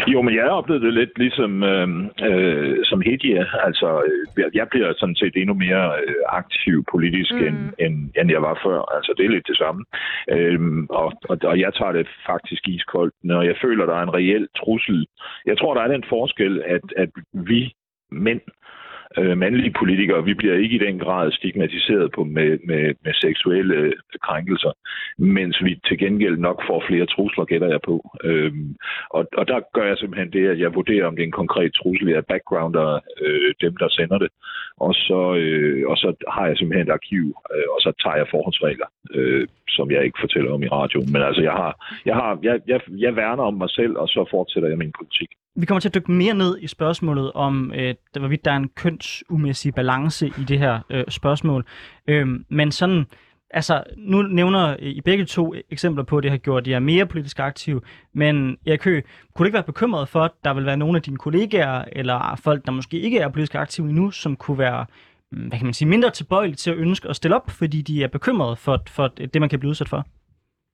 [0.07, 1.87] Jo, men jeg oplevede det lidt ligesom øh,
[2.29, 3.45] øh, som Hedje.
[3.67, 4.03] Altså,
[4.37, 7.47] øh, jeg bliver sådan set endnu mere øh, aktiv politisk, mm.
[7.47, 8.95] end, end, end jeg var før.
[8.95, 9.85] Altså, det er lidt det samme.
[10.31, 10.59] Øh,
[10.89, 14.47] og, og, og jeg tager det faktisk iskoldt, når jeg føler, der er en reel
[14.57, 15.07] trussel.
[15.45, 17.73] Jeg tror, der er den forskel, at, at vi
[18.11, 18.86] mænd øh,
[19.17, 23.75] Øh, mandlige politikere, vi bliver ikke i den grad stigmatiseret på med, med, med seksuelle
[23.75, 24.71] øh, krænkelser,
[25.17, 27.95] mens vi til gengæld nok får flere trusler, gætter jeg på.
[28.23, 28.75] Øhm,
[29.09, 31.73] og, og der gør jeg simpelthen det, at jeg vurderer, om det er en konkret
[31.73, 32.07] trussel.
[32.07, 34.29] Jeg backgrounder øh, dem, der sender det,
[34.77, 38.27] og så, øh, og så har jeg simpelthen et arkiv, øh, og så tager jeg
[38.31, 41.11] forholdsregler, øh, som jeg ikke fortæller om i radioen.
[41.13, 41.73] Men altså, jeg, har,
[42.05, 45.29] jeg, har, jeg, jeg, jeg værner om mig selv, og så fortsætter jeg min politik.
[45.59, 48.69] Vi kommer til at dykke mere ned i spørgsmålet om, øh, hvorvidt der er en
[48.75, 51.65] kønsumæssig balance i det her øh, spørgsmål.
[52.07, 53.05] Øh, men sådan,
[53.51, 57.05] altså, nu nævner øh, I begge to eksempler på, at det har gjort jer mere
[57.05, 57.81] politisk aktive,
[58.13, 59.03] men Erik Høgh,
[59.35, 62.39] kunne du ikke være bekymret for, at der vil være nogle af dine kollegaer, eller
[62.43, 64.85] folk, der måske ikke er politisk aktive endnu, som kunne være
[65.31, 68.03] mm, hvad kan man sige, mindre tilbøjelige til at ønske at stille op, fordi de
[68.03, 70.07] er bekymrede for, for det, man kan blive udsat for?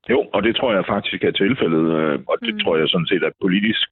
[0.09, 2.59] Jo, og det tror jeg faktisk er tilfældet, øh, og det mm.
[2.59, 3.89] tror jeg sådan set er politisk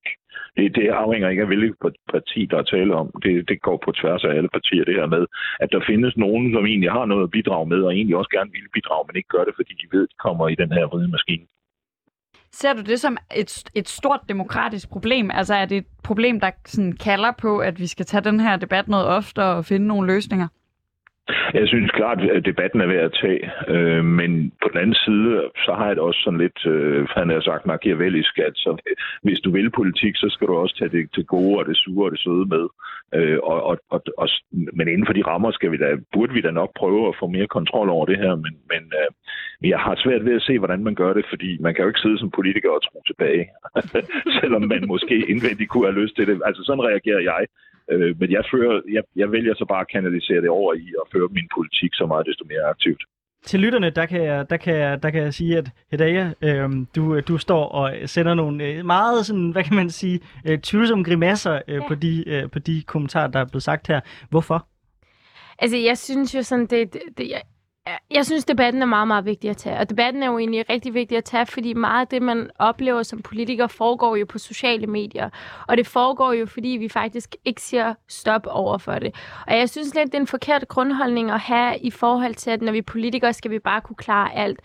[0.58, 1.76] det, det afhænger ikke af, hvilket
[2.14, 3.08] parti, der er tale om.
[3.24, 5.26] Det, det går på tværs af alle partier, det her med,
[5.60, 8.52] at der findes nogen, som egentlig har noget at bidrage med, og egentlig også gerne
[8.52, 10.86] vil bidrage, men ikke gør det, fordi de ved, at de kommer i den her
[10.86, 11.46] vride maskine.
[12.54, 15.32] Ser du det som et, et stort demokratisk problem?
[15.34, 18.56] Altså er det et problem, der sådan kalder på, at vi skal tage den her
[18.58, 20.48] debat noget oftere og finde nogle løsninger?
[21.54, 25.50] Jeg synes klart, at debatten er værd at tage, øh, men på den anden side,
[25.66, 28.72] så har jeg det også sådan lidt, øh, han har sagt machiavellisk, at så,
[29.24, 32.08] hvis du vil politik, så skal du også tage det til gode og det sure
[32.08, 32.66] og det søde med.
[33.16, 36.42] Øh, og, og, og, og, men inden for de rammer skal vi da, burde vi
[36.42, 39.10] da nok prøve at få mere kontrol over det her, men, men øh,
[39.70, 42.00] jeg har svært ved at se, hvordan man gør det, fordi man kan jo ikke
[42.00, 43.46] sidde som politiker og tro tilbage,
[44.40, 46.42] selvom man måske indvendigt kunne have lyst til det.
[46.46, 47.46] Altså sådan reagerer jeg.
[47.92, 51.08] Øh, men jeg, fører, jeg, jeg vælger så bare at kanalisere det over i at
[51.14, 53.04] føre min politik så meget desto mere aktivt.
[53.46, 56.70] Til lytterne, der kan jeg, der kan jeg, der kan jeg sige, at Hedaya, øh,
[56.96, 61.04] du, du står og sender nogle øh, meget, sådan, hvad kan man sige, øh, tvivlsomme
[61.04, 61.88] grimasser øh, ja.
[61.88, 64.02] på, de, øh, på de kommentarer, der er blevet sagt her.
[64.30, 64.68] Hvorfor?
[65.60, 67.42] Altså, jeg synes jo sådan, det, det, det jeg,
[68.12, 69.78] jeg synes, debatten er meget, meget vigtig at tage.
[69.78, 73.04] Og debatten er jo egentlig rigtig vigtig at tage, fordi meget af det, man oplever
[73.04, 75.30] som politiker, foregår jo på sociale medier.
[75.68, 79.16] Og det foregår jo, fordi vi faktisk ikke siger stop over for det.
[79.48, 82.62] Og jeg synes lidt, det er en forkert grundholdning at have i forhold til, at
[82.62, 84.60] når vi er politikere, skal vi bare kunne klare alt.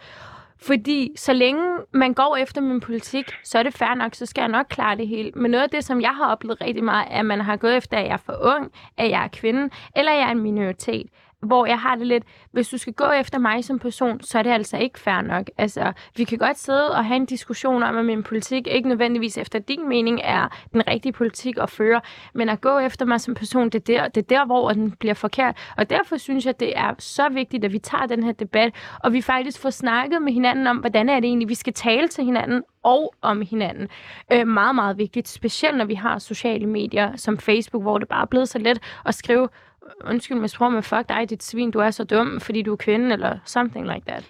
[0.58, 4.42] Fordi så længe man går efter min politik, så er det fair nok, så skal
[4.42, 5.30] jeg nok klare det hele.
[5.36, 7.76] Men noget af det, som jeg har oplevet rigtig meget, er, at man har gået
[7.76, 10.42] efter, at jeg er for ung, at jeg er kvinde, eller at jeg er en
[10.42, 11.06] minoritet
[11.42, 14.42] hvor jeg har det lidt, hvis du skal gå efter mig som person, så er
[14.42, 15.50] det altså ikke fair nok.
[15.58, 19.38] Altså, vi kan godt sidde og have en diskussion om, at min politik ikke nødvendigvis
[19.38, 22.00] efter din mening er den rigtige politik at føre,
[22.34, 24.90] men at gå efter mig som person, det er der, det er der hvor den
[24.90, 25.56] bliver forkert.
[25.76, 29.12] Og derfor synes jeg, det er så vigtigt, at vi tager den her debat, og
[29.12, 32.24] vi faktisk får snakket med hinanden om, hvordan er det egentlig, vi skal tale til
[32.24, 33.88] hinanden og om hinanden.
[34.32, 38.22] Øh, meget, meget vigtigt, specielt når vi har sociale medier som Facebook, hvor det bare
[38.22, 39.48] er blevet så let at skrive
[40.04, 42.76] undskyld mig sprog, men fuck dig, dit svin, du er så dum, fordi du er
[42.76, 44.24] kvinde, eller something like that.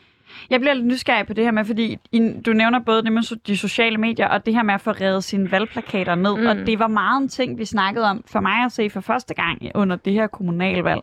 [0.50, 1.98] Jeg bliver lidt nysgerrig på det her med, fordi
[2.46, 5.24] du nævner både det med de sociale medier, og det her med at få reddet
[5.24, 6.36] sine valgplakater ned.
[6.36, 6.46] Mm.
[6.46, 9.34] Og det var meget en ting, vi snakkede om for mig at se for første
[9.34, 11.00] gang under det her kommunalvalg.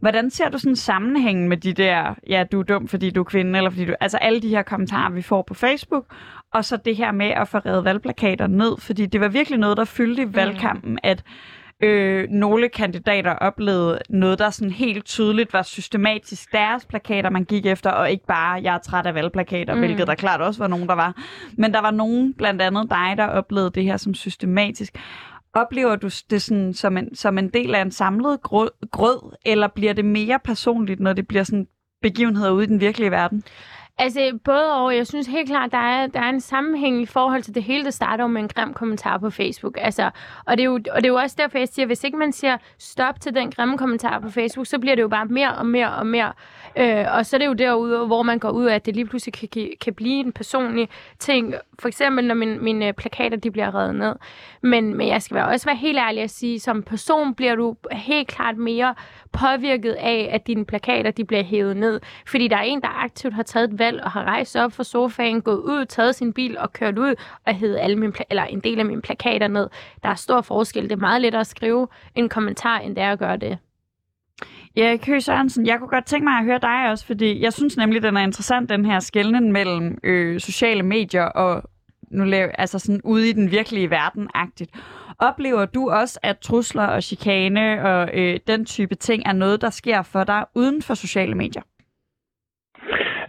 [0.00, 3.24] Hvordan ser du sådan sammenhængen med de der, ja, du er dum, fordi du er
[3.24, 3.94] kvinde, eller fordi du...
[4.00, 6.04] Altså alle de her kommentarer, vi får på Facebook,
[6.52, 9.76] og så det her med at få reddet valgplakater ned, fordi det var virkelig noget,
[9.76, 10.34] der fyldte i mm.
[10.34, 10.98] valgkampen, mm.
[11.02, 11.24] at
[11.82, 17.66] øh, nogle kandidater oplevede noget, der sådan helt tydeligt var systematisk deres plakater, man gik
[17.66, 19.80] efter, og ikke bare, jeg er træt af valgplakater, mm.
[19.80, 21.16] hvilket der klart også var nogen, der var.
[21.58, 24.98] Men der var nogen, blandt andet dig, der oplevede det her som systematisk.
[25.54, 29.68] Oplever du det sådan, som, en, som en del af en samlet grød, grød, eller
[29.68, 31.66] bliver det mere personligt, når det bliver sådan
[32.02, 33.42] begivenheder ude i den virkelige verden?
[33.98, 34.96] Altså, både og.
[34.96, 37.84] Jeg synes helt klart, der er, der er en sammenhæng i forhold til det hele,
[37.84, 39.78] der starter med en grim kommentar på Facebook.
[39.80, 40.10] Altså,
[40.46, 42.32] og, det er jo, og det er jo også derfor, jeg siger, hvis ikke man
[42.32, 45.66] siger stop til den grimme kommentar på Facebook, så bliver det jo bare mere og
[45.66, 46.32] mere og mere.
[46.76, 49.06] Øh, og så er det jo derude, hvor man går ud af, at det lige
[49.06, 51.54] pludselig kan, kan blive en personlig ting.
[51.82, 54.14] For eksempel, når min, mine øh, plakater de bliver reddet ned.
[54.62, 58.28] Men, men jeg skal også være helt ærlig at sige, som person bliver du helt
[58.28, 58.94] klart mere
[59.32, 62.00] påvirket af, at dine plakater de bliver hævet ned.
[62.26, 64.84] Fordi der er en, der aktivt har taget et valg og har rejst op fra
[64.84, 67.14] sofaen, gået ud, taget sin bil og kørt ud
[67.46, 69.68] og hævet alle mine, eller en del af mine plakater ned.
[70.02, 70.82] Der er stor forskel.
[70.82, 73.58] Det er meget lettere at skrive en kommentar, end det er at gøre det.
[74.76, 77.76] Ja, Kø Sørensen, jeg kunne godt tænke mig at høre dig også, fordi jeg synes
[77.76, 81.62] nemlig, den er interessant, den her skældning mellem øh, sociale medier og
[82.12, 84.70] nu laver, altså sådan ude i den virkelige verden-agtigt.
[85.18, 89.70] Oplever du også, at trusler og chikane og øh, den type ting er noget, der
[89.70, 91.62] sker for dig uden for sociale medier?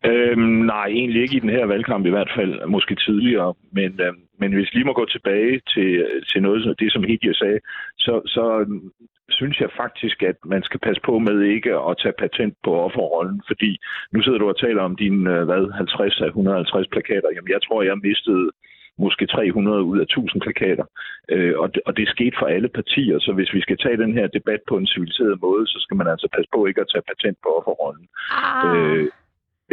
[0.06, 3.54] Øhm, nej, egentlig ikke i den her valgkamp i hvert fald, måske tidligere.
[3.72, 7.34] Men, øhm, men hvis vi lige må gå tilbage til, til noget det, som Hidia
[7.34, 7.60] sagde,
[7.98, 8.92] så, så øhm,
[9.30, 13.42] synes jeg faktisk, at man skal passe på med ikke at tage patent på offerrollen,
[13.48, 13.72] fordi
[14.14, 17.30] nu sidder du og taler om dine øh, hvad, 50 af 150 plakater.
[17.36, 18.52] Jamen, jeg tror, jeg mistede
[18.98, 20.86] måske 300 ud af 1000 plakater.
[21.30, 24.14] Øh, og, det, og det skete for alle partier, så hvis vi skal tage den
[24.14, 27.08] her debat på en civiliseret måde, så skal man altså passe på ikke at tage
[27.10, 28.08] patent på offerrollen.
[28.32, 28.66] Ah.
[28.68, 29.08] Øh,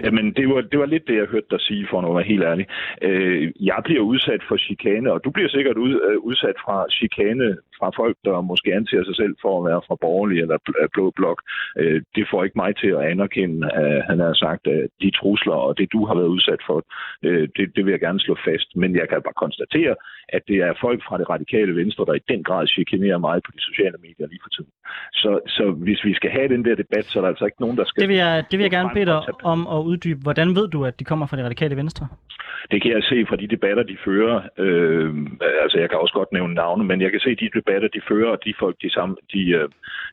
[0.04, 2.44] Jamen, det var, det var lidt det, jeg hørte dig sige, for at være helt
[2.44, 2.66] ærlig.
[3.02, 7.56] Øh, jeg bliver udsat for chikane, og du bliver sikkert ud, øh, udsat fra chikane
[7.81, 10.59] fra folk, der måske anser sig selv for at være fra borgerlig eller
[10.95, 11.38] blå blok.
[11.81, 15.59] Øh, det får ikke mig til at anerkende, at han har sagt, at de trusler
[15.66, 16.79] og det, du har været udsat for,
[17.27, 18.69] øh, det, det vil jeg gerne slå fast.
[18.77, 19.95] Men jeg kan bare konstatere,
[20.37, 23.51] at det er folk fra det radikale venstre, der i den grad chikanerer mig på
[23.57, 24.73] de sociale medier lige for tiden.
[25.12, 27.77] Så, så hvis vi skal have den der debat, så er der altså ikke nogen,
[27.77, 28.01] der skal...
[28.01, 30.21] Det vil jeg, det vil jeg gerne bede dig om at uddybe.
[30.23, 32.07] Hvordan ved du, at de kommer fra det radikale venstre?
[32.71, 34.37] Det kan jeg se fra de debatter, de fører.
[34.59, 35.11] Øh,
[35.62, 38.30] altså, jeg kan også godt nævne navne, men jeg kan se de debatter, de fører,
[38.30, 39.68] og de folk, de, sammen, de, øh,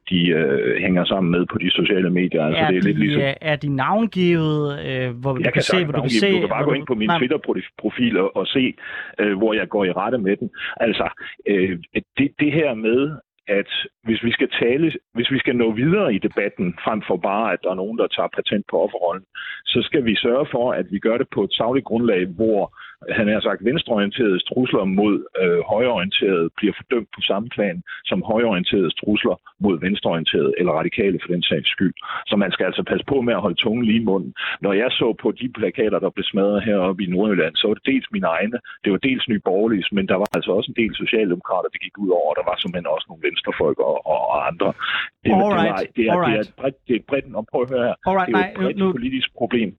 [0.10, 2.43] de uh, hænger sammen med på de sociale medier.
[2.46, 3.22] Altså, er, det er, de, lidt ligesom...
[3.41, 6.32] er de navngivet, øh, hvor jeg du kan, se, hvor du kan se...
[6.32, 8.74] Du kan bare gå ind på min Twitter-profil og, og se,
[9.20, 10.50] øh, hvor jeg går i rette med den.
[10.78, 11.10] Altså,
[11.48, 11.80] øh,
[12.17, 13.17] det, det her med,
[13.48, 13.72] at
[14.04, 17.60] hvis vi skal tale, hvis vi skal nå videre i debatten, frem for bare, at
[17.63, 19.26] der er nogen, der tager patent på offerrollen,
[19.65, 22.78] så skal vi sørge for, at vi gør det på et savligt grundlag, hvor
[23.18, 27.78] han har sagt, venstreorienterede trusler mod øh, højreorienterede bliver fordømt på samme plan
[28.10, 31.96] som højreorienterede trusler mod venstreorienterede eller radikale for den sags skyld.
[32.30, 34.34] Så man skal altså passe på med at holde tungen lige i munden.
[34.62, 37.86] Når jeg så på de plakater, der blev smadret heroppe i Nordjylland, så var det
[37.92, 40.96] dels mine egne, det var dels Nye Borgerlige, men der var altså også en del
[40.96, 44.68] socialdemokrater, der gik ud over, der var simpelthen også nogle venstrefolk og, og andre.
[44.68, 44.76] Det,
[45.24, 47.86] det, var, det, er, det, er bredt, det er et bredt, og prøv at høre
[47.88, 49.70] her, Alright, det er et bredt nu, politisk problem.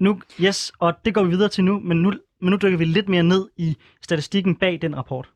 [0.00, 2.10] Nu, yes, og det går vi videre til nu, men nu
[2.44, 5.33] men nu dykker vi lidt mere ned i statistikken bag den rapport.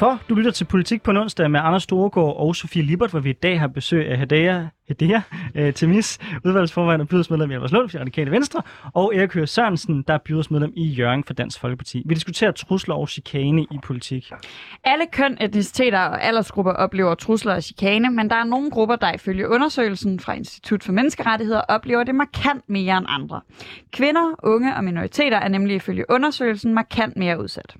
[0.00, 3.20] For du lytter til Politik på en onsdag med Anders Storegård og Sofie Libert, hvor
[3.20, 5.22] vi i dag har besøg af Hedaya, Hedaya
[5.54, 8.62] øh, Temis, udvalgsformand og byrådsmedlem i Alvarslund for Radikale Venstre,
[8.94, 12.02] og Erik Høgh Sørensen, der er byrådsmedlem i Jørgen for Dansk Folkeparti.
[12.06, 14.32] Vi diskuterer trusler og chikane i politik.
[14.84, 19.12] Alle køn, etniciteter og aldersgrupper oplever trusler og chikane, men der er nogle grupper, der
[19.12, 23.40] ifølge undersøgelsen fra Institut for Menneskerettigheder oplever det markant mere end andre.
[23.92, 27.76] Kvinder, unge og minoriteter er nemlig ifølge undersøgelsen markant mere udsat.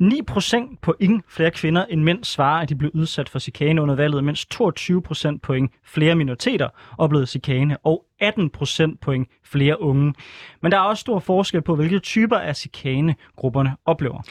[0.00, 4.24] 9% point flere kvinder end mænd svarer, at de blev udsat for chikane under valget,
[4.24, 10.14] mens 22% point flere minoriteter oplevede chikane, og 18% point flere unge.
[10.62, 14.22] Men der er også stor forskel på, hvilke typer af chikane grupperne oplever.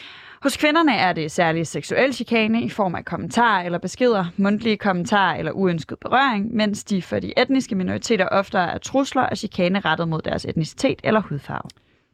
[0.44, 5.38] Hos kvinderne er det særligt seksuel chikane i form af kommentarer eller beskeder, mundtlige kommentarer
[5.38, 10.08] eller uønsket berøring, mens de for de etniske minoriteter oftere er trusler og chikane rettet
[10.08, 11.70] mod deres etnicitet eller hudfarve.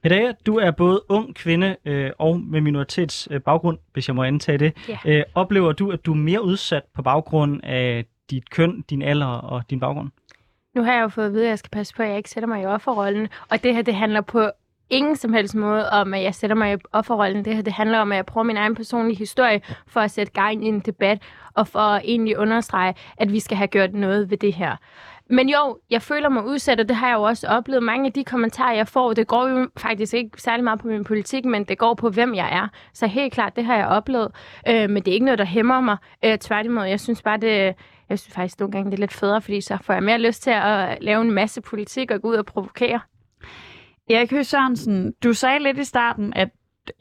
[0.06, 3.42] Hedaya, du er både ung kvinde øh, og med minoritets øh,
[3.94, 4.74] hvis jeg må antage det.
[4.90, 5.00] Yeah.
[5.06, 9.28] Øh, oplever du, at du er mere udsat på baggrund af dit køn, din alder
[9.28, 10.10] og din baggrund?
[10.76, 12.30] Nu har jeg jo fået at vide, at jeg skal passe på, at jeg ikke
[12.30, 13.28] sætter mig i offerrollen.
[13.50, 14.50] Og det her, det handler på
[14.90, 17.46] ingen som helst måde om, at jeg sætter mig i offerrollen.
[17.46, 20.34] Det her, det handler om, at jeg prøver min egen personlige historie for at sætte
[20.34, 21.22] gang i en debat,
[21.54, 24.76] og for at egentlig understrege, at vi skal have gjort noget ved det her.
[25.30, 27.84] Men jo, jeg føler mig udsat, og det har jeg jo også oplevet.
[27.84, 31.04] Mange af de kommentarer, jeg får, det går jo faktisk ikke særlig meget på min
[31.04, 32.68] politik, men det går på, hvem jeg er.
[32.94, 34.32] Så helt klart, det har jeg oplevet.
[34.68, 35.98] Øh, men det er ikke noget, der hæmmer mig.
[36.26, 37.76] Øh, tværtimod, jeg synes bare, det,
[38.10, 40.44] jeg synes faktisk nogle gange, det er lidt federe, fordi så får jeg mere lyst
[40.44, 43.00] til at lave en masse politik og gå ud og provokere.
[44.10, 46.50] Erik Høgh Sørensen, du sagde lidt i starten, at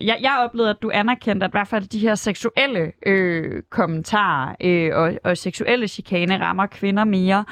[0.00, 4.54] jeg, jeg oplevede, at du anerkendte, at i hvert fald de her seksuelle øh, kommentarer
[4.60, 7.44] øh, og, og seksuelle chikane rammer kvinder mere.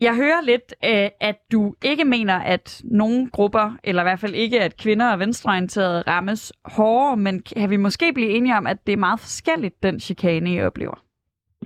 [0.00, 4.34] Jeg hører lidt, øh, at du ikke mener, at nogle grupper, eller i hvert fald
[4.34, 8.86] ikke, at kvinder og venstreorienterede rammes hårdere, men kan vi måske blive enige om, at
[8.86, 11.02] det er meget forskelligt, den chikane, I oplever?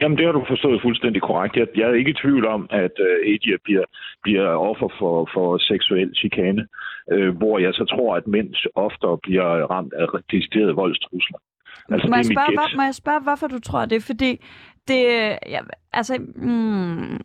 [0.00, 1.56] Jamen, det har du forstået fuldstændig korrekt.
[1.56, 2.92] Jeg, jeg er ikke i tvivl om, at
[3.32, 3.84] Adia bliver,
[4.22, 6.66] bliver offer for, for seksuel chikane,
[7.14, 11.38] uh, hvor jeg så tror, at mænd oftere bliver ramt af deciderede voldstrusler.
[11.88, 14.02] Altså, må, jeg spørge, hvor, må jeg spørge, hvorfor du tror det?
[14.02, 14.30] Fordi
[14.88, 15.02] det,
[15.54, 15.60] ja,
[15.92, 17.20] altså, mm,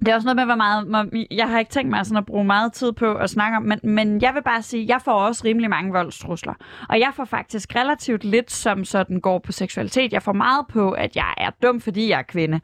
[0.00, 1.26] det er også noget med, hvor meget...
[1.30, 3.80] Jeg har ikke tænkt mig sådan at bruge meget tid på at snakke om, men,
[3.82, 6.54] men jeg vil bare sige, at jeg får også rimelig mange voldstrusler.
[6.88, 10.12] Og jeg får faktisk relativt lidt, som sådan går på seksualitet.
[10.12, 12.60] Jeg får meget på, at jeg er dum, fordi jeg er kvinde.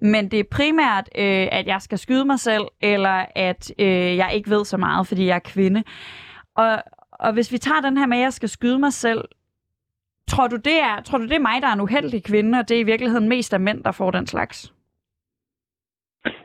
[0.00, 4.30] Men det er primært, øh, at jeg skal skyde mig selv, eller at øh, jeg
[4.34, 5.82] ikke ved så meget, fordi jeg er kvinde.
[6.56, 6.82] Og,
[7.12, 9.24] og hvis vi tager den her med, at jeg skal skyde mig selv,
[10.28, 12.68] tror du, det er, tror du, det er mig, der er en uheldig kvinde, og
[12.68, 14.73] det er i virkeligheden mest af mænd, der får den slags?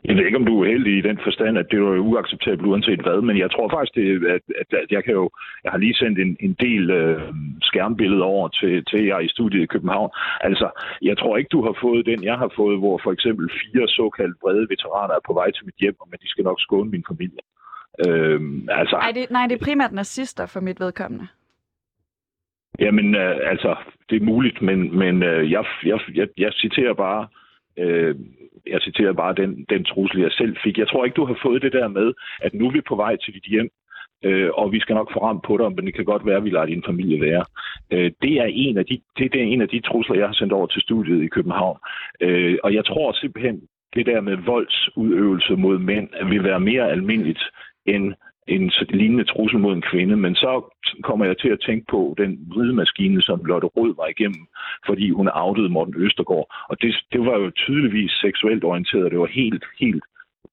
[0.04, 3.00] Jeg ved ikke, om du er heldig i den forstand, at det er uacceptabelt uanset
[3.00, 5.30] hvad, men jeg tror faktisk, det, at, at, at jeg kan jo...
[5.64, 7.22] Jeg har lige sendt en, en del øh,
[7.62, 10.10] skærmbilleder over til, til jer i studiet i København.
[10.40, 10.68] Altså,
[11.02, 14.36] jeg tror ikke, du har fået den, jeg har fået, hvor for eksempel fire såkaldt
[14.42, 17.42] brede veteraner er på vej til mit hjem, men de skal nok skåne min familie.
[18.06, 21.26] Øh, altså, Ej, det, nej, det er primært nazister for mit vedkommende.
[22.78, 23.76] Jamen, øh, altså,
[24.10, 27.26] det er muligt, men, men øh, jeg, jeg, jeg, jeg citerer bare...
[27.80, 28.14] Øh,
[28.66, 30.78] jeg citerer bare den, den trussel, jeg selv fik.
[30.78, 32.12] Jeg tror ikke, du har fået det der med,
[32.42, 33.70] at nu er vi på vej til dit hjem,
[34.24, 36.44] øh, og vi skal nok få ramt på dig, men det kan godt være, at
[36.44, 37.44] vi lader din familie være.
[37.90, 40.34] Øh, det, er en af de, det, det er en af de trusler, jeg har
[40.34, 41.78] sendt over til studiet i København.
[42.20, 43.60] Øh, og jeg tror simpelthen,
[43.94, 47.42] det der med voldsudøvelse mod mænd vil være mere almindeligt
[47.86, 48.14] end
[48.50, 52.32] en lignende trussel mod en kvinde, men så kommer jeg til at tænke på den
[52.54, 54.46] vridemaskine, som Lotte Rød var igennem,
[54.86, 56.48] fordi hun outede Morten Østergaard.
[56.70, 60.04] Og det, det var jo tydeligvis seksuelt orienteret, det var helt, helt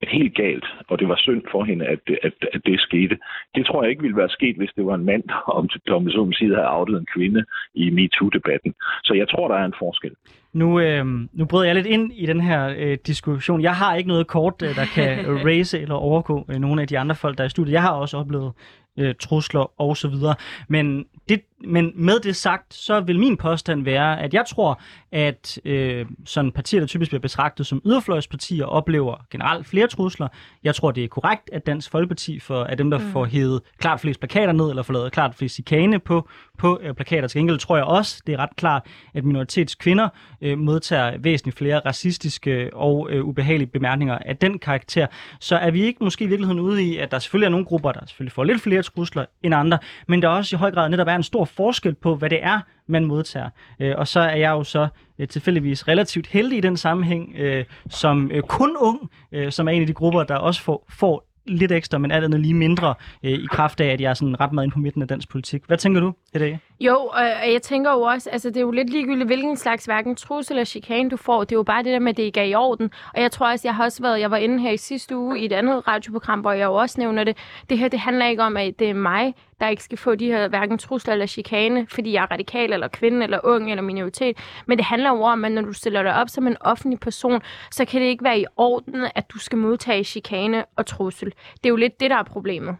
[0.04, 3.18] helt galt, og det var synd for hende, at, at, at det skete.
[3.56, 5.24] Det tror jeg ikke ville være sket, hvis det var en mand,
[5.58, 8.74] om, om så side havde outet en kvinde i MeToo-debatten.
[9.04, 10.12] Så jeg tror, der er en forskel.
[10.54, 13.62] Nu, øh, nu bryder jeg lidt ind i den her øh, diskussion.
[13.62, 17.00] Jeg har ikke noget kort, øh, der kan race eller overgå øh, nogle af de
[17.00, 17.74] andre folk, der er i studiet.
[17.74, 18.52] Jeg har også oplevet
[19.00, 20.36] øh, trusler og så videre.
[20.70, 25.60] Men, det, men med det sagt, så vil min påstand være, at jeg tror, at
[25.66, 30.28] øh, sådan partier, der typisk bliver betragtet som yderfløjspartier, oplever generelt flere trusler.
[30.64, 33.12] Jeg tror, det er korrekt, at Dansk Folkeparti for, er dem, der mm.
[33.12, 36.94] får hævet klart flest plakater ned, eller får lavet klart flest chikane på, på øh,
[36.94, 37.28] plakater.
[37.28, 40.10] Til gengæld tror jeg også, det er ret klart, at minoritetskvinder
[40.42, 45.08] øh, modtager væsentligt flere racistiske og øh, ubehagelige bemærkninger af den karakter.
[45.40, 47.92] Så er vi ikke måske i virkeligheden ude i, at der selvfølgelig er nogle grupper,
[47.92, 51.08] der selvfølgelig får lidt flere trusler end andre, men der også i høj grad netop
[51.08, 53.50] er en stor forskel på, hvad det er, man modtager.
[53.80, 54.88] Øh, og så er jeg jo så
[55.20, 59.72] øh, tilfældigvis relativt heldig i den sammenhæng, øh, som øh, kun ung, øh, som er
[59.72, 62.94] en af de grupper, der også får, får lidt ekstra, men alt andet lige mindre
[63.24, 65.30] øh, i kraft af, at jeg er sådan ret meget inde på midten af dansk
[65.30, 65.64] politik.
[65.68, 66.60] Hvad tænker du i dag?
[66.80, 70.16] Jo, og jeg tænker jo også, altså det er jo lidt ligegyldigt, hvilken slags hverken
[70.16, 71.44] trussel eller chikane du får.
[71.44, 72.92] Det er jo bare det der med, at det ikke er i orden.
[73.14, 75.40] Og jeg tror også, jeg har også været, jeg var inde her i sidste uge
[75.40, 77.38] i et andet radioprogram, hvor jeg jo også nævner det.
[77.70, 80.26] Det her, det handler ikke om, at det er mig, der ikke skal få de
[80.26, 84.38] her hverken trusler eller chikane, fordi jeg er radikal eller kvinde eller ung eller minoritet.
[84.66, 87.42] Men det handler jo om, at når du stiller dig op som en offentlig person,
[87.72, 91.34] så kan det ikke være i orden, at du skal modtage chikane og trussel.
[91.54, 92.78] Det er jo lidt det, der er problemet.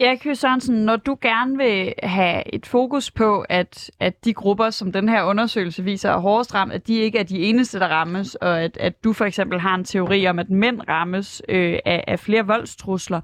[0.00, 4.70] Erik Høgh Sørensen, når du gerne vil have et fokus på, at, at de grupper,
[4.70, 7.88] som den her undersøgelse viser er hårdest ramt, at de ikke er de eneste, der
[7.88, 11.78] rammes, og at, at du for eksempel har en teori om, at mænd rammes øh,
[11.84, 13.20] af, af flere voldstrusler.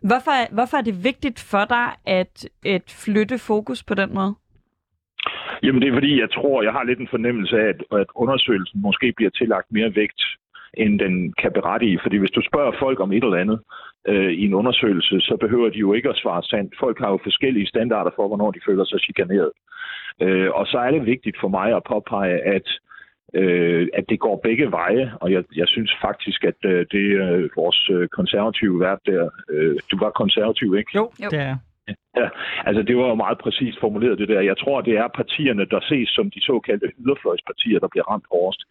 [0.00, 4.34] Hvorfor, hvorfor er det vigtigt for dig at, at flytte fokus på den måde?
[5.62, 8.80] Jamen det er fordi, jeg tror, jeg har lidt en fornemmelse af, at, at undersøgelsen
[8.82, 10.22] måske bliver tillagt mere vægt,
[10.74, 12.00] end den kan berettige.
[12.02, 13.60] Fordi hvis du spørger folk om et eller andet,
[14.08, 16.74] øh, i en undersøgelse, så behøver de jo ikke at svare sandt.
[16.80, 19.50] Folk har jo forskellige standarder for, hvornår de føler sig chikaneret.
[20.22, 22.68] Øh, og så er det vigtigt for mig at påpege, at
[23.34, 27.50] øh, at det går begge veje, og jeg, jeg synes faktisk, at øh, det øh,
[27.56, 30.90] vores øh, konservative vært der, øh, du var konservativ, ikke?
[30.94, 31.28] Jo, jo.
[31.30, 31.56] det er
[32.16, 32.28] Ja,
[32.68, 34.40] altså det var jo meget præcist formuleret det der.
[34.40, 38.62] Jeg tror, det er partierne, der ses som de såkaldte yderfløjspartier, der bliver ramt hårdest.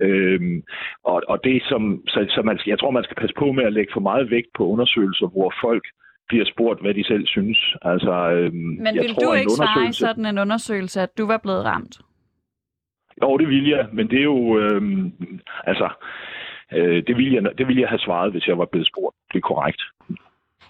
[0.00, 0.62] Øhm,
[1.04, 3.72] og, og det som, så, så man, jeg tror, man skal passe på med at
[3.72, 5.84] lægge for meget vægt på undersøgelser, hvor folk
[6.28, 7.58] bliver spurgt, hvad de selv synes.
[7.82, 11.26] Altså, øhm, Men vil jeg tror, du ikke svare i sådan en undersøgelse, at du
[11.26, 11.98] var blevet ramt?
[13.22, 15.12] Jo, det vil jeg, men det er jo, øhm,
[15.64, 15.88] altså,
[16.72, 19.16] øh, det, vil jeg, det ville jeg have svaret, hvis jeg var blevet spurgt.
[19.32, 19.82] Det er korrekt.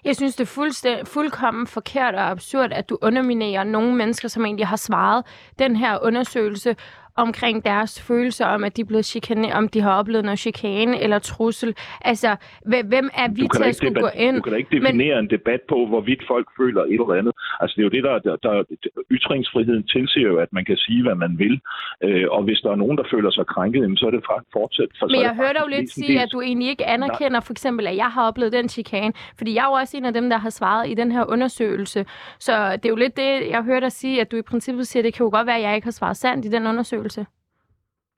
[0.05, 4.45] Jeg synes, det er fuldstæ- fuldkommen forkert og absurd, at du underminerer nogle mennesker, som
[4.45, 5.25] egentlig har svaret
[5.59, 6.75] den her undersøgelse
[7.17, 11.01] omkring deres følelser om, at de er blevet chikane, om de har oplevet noget chikane
[11.01, 11.75] eller trussel.
[12.01, 14.35] Altså, hvem er vi til at skulle gå ind?
[14.35, 15.23] Du kan da ikke definere men...
[15.23, 17.33] en debat på, hvorvidt folk føler et eller andet.
[17.61, 18.63] Altså, det er jo det, der, der, der
[19.11, 21.61] ytringsfriheden tilsiger jo, at man kan sige, hvad man vil.
[22.03, 24.89] Øh, og hvis der er nogen, der føler sig krænket, så er det faktisk fortsat.
[24.99, 27.95] For men jeg hørte jo lidt sige, at du egentlig ikke anerkender for eksempel, at
[27.95, 29.13] jeg har oplevet den chikane.
[29.37, 32.05] Fordi jeg er jo også en af dem, der har svaret i den her undersøgelse.
[32.39, 35.01] Så det er jo lidt det, jeg hørte dig sige, at du i princippet siger,
[35.01, 37.06] at det kan jo godt være, at jeg ikke har svaret sandt i den undersøgelse.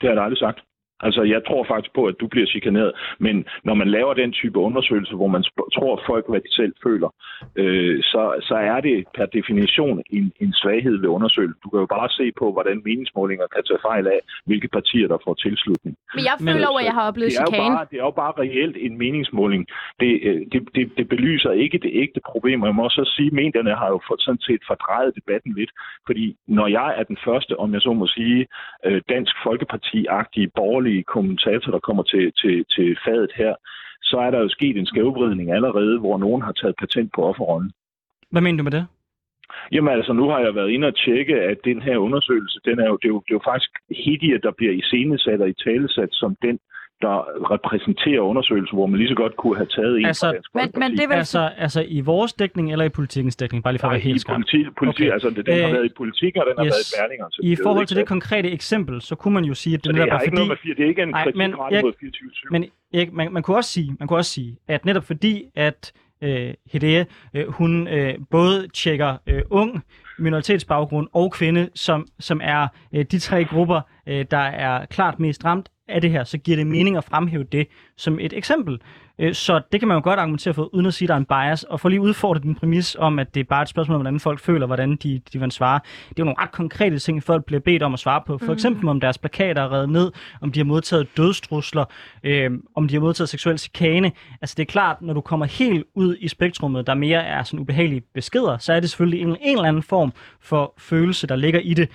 [0.01, 0.68] Det har jeg aldrig sagt.
[1.01, 2.91] Altså, jeg tror faktisk på, at du bliver chikaneret.
[3.19, 5.43] Men når man laver den type undersøgelse, hvor man
[5.75, 7.09] tror folk, hvad de selv føler,
[7.55, 11.59] øh, så, så er det per definition en, en svaghed ved undersøgelsen.
[11.63, 15.17] Du kan jo bare se på, hvordan meningsmålinger kan tage fejl af, hvilke partier, der
[15.25, 15.95] får tilslutning.
[16.15, 17.75] Men jeg føler jo, at jeg har oplevet det er chikane.
[17.75, 19.67] Bare, det er jo bare reelt en meningsmåling.
[19.99, 22.61] Det, øh, det, det, det belyser ikke det ægte problem.
[22.61, 25.71] Og jeg må også sige, at medierne har jo sådan set fordrejet debatten lidt.
[26.05, 28.47] Fordi når jeg er den første, om jeg så må sige,
[28.85, 33.53] øh, Dansk Folkeparti-agtige borgerlige dårlige kommentator, der kommer til, til, til fadet her,
[34.01, 37.71] så er der jo sket en skævvridning allerede, hvor nogen har taget patent på offerrollen.
[38.31, 38.85] Hvad mener du med det?
[39.71, 42.87] Jamen altså, nu har jeg været inde og tjekke, at den her undersøgelse, den er
[42.91, 43.71] jo, det, er jo, det er jo faktisk
[44.03, 46.59] Hidia, der bliver iscenesat og i talesat som den,
[47.01, 47.17] der
[47.53, 50.71] repræsenterer undersøgelsen, hvor man lige så godt kunne have taget en altså, fra Dansk men,
[50.75, 51.15] men det vil...
[51.15, 53.63] altså, altså i vores dækning eller i politikens dækning?
[53.63, 54.35] Bare lige for at være helt skarp.
[54.35, 55.13] Politi, politi, okay.
[55.13, 56.71] altså, den har øh, været i politik, og den har yes.
[56.71, 57.27] været i Berlinger.
[57.31, 59.95] Så I forhold til det konkrete eksempel, så kunne man jo sige, at det, det
[59.95, 60.35] netop er fordi...
[60.35, 63.43] Noget med, det er ikke en kritik men, jeg, mod 24 Men jeg, man, man,
[63.43, 65.93] kunne også sige, man kunne også sige, at netop fordi, at
[66.23, 69.83] øh, Hedea, øh, hun øh, både tjekker øh, ung
[70.19, 75.45] minoritetsbaggrund og kvinde, som, som er øh, de tre grupper, øh, der er klart mest
[75.45, 77.67] ramt af det her, så giver det mening at fremhæve det
[77.97, 78.79] som et eksempel.
[79.19, 81.19] Øh, så det kan man jo godt argumentere for, uden at sige, at der er
[81.19, 81.63] en bias.
[81.63, 84.19] Og for lige udfordre din præmis om, at det er bare et spørgsmål om, hvordan
[84.19, 85.79] folk føler, hvordan de, de vil svare.
[86.09, 88.37] Det er jo nogle ret konkrete ting, folk bliver bedt om at svare på.
[88.37, 88.53] For mhm.
[88.53, 90.11] eksempel om deres plakater er reddet ned,
[90.41, 91.85] om de har modtaget dødstrusler,
[92.23, 94.11] øh, om de har modtaget seksuel chikane.
[94.41, 97.59] Altså det er klart, når du kommer helt ud i spektrummet, der mere er sådan
[97.59, 101.59] ubehagelige beskeder, så er det selvfølgelig en, en eller anden form for følelse, der ligger
[101.59, 101.89] i det.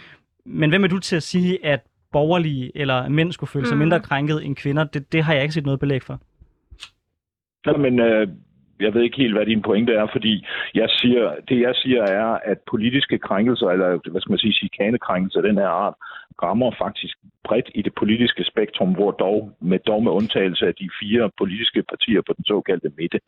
[0.47, 1.81] Men hvem er du til at sige, at
[2.15, 3.79] borgerlige eller mænd skulle føle sig mm.
[3.79, 6.21] mindre krænket end kvinder, det, det har jeg ikke set noget belæg for.
[7.67, 8.29] Ja, men øh,
[8.85, 12.31] jeg ved ikke helt, hvad din pointe er, fordi jeg siger, det jeg siger er,
[12.51, 15.95] at politiske krænkelser, eller hvad skal man sige, chikanekrænkelser af den her art,
[16.43, 20.89] rammer faktisk bredt i det politiske spektrum, hvor dog med, dog med undtagelse af de
[21.01, 23.21] fire politiske partier på den såkaldte midte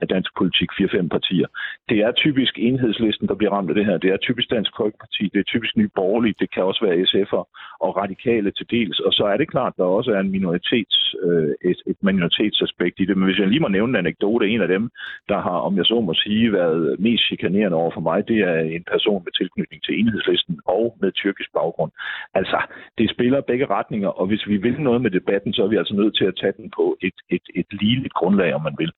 [0.00, 1.46] af dansk politik, fire-fem partier.
[1.88, 3.98] Det er typisk enhedslisten, der bliver ramt af det her.
[3.98, 7.42] Det er typisk Dansk Folkeparti, det er typisk Nye Borgerlige, det kan også være SF'er
[7.84, 8.98] og radikale til dels.
[9.00, 13.00] Og så er det klart, at der også er en minoritets, øh, et, et minoritetsaspekt
[13.00, 13.16] i det.
[13.16, 14.90] Men hvis jeg lige må nævne en anekdote, en af dem,
[15.28, 18.58] der har, om jeg så må sige, været mest chikanerende over for mig, det er
[18.60, 21.92] en person med tilknytning til enhedslisten og med tyrkisk baggrund.
[22.34, 22.58] Altså,
[22.98, 25.94] det spiller begge retninger, og hvis vi vil noget med debatten, så er vi altså
[25.94, 28.92] nødt til at tage den på et, et, et ligeligt grundlag, om man vil.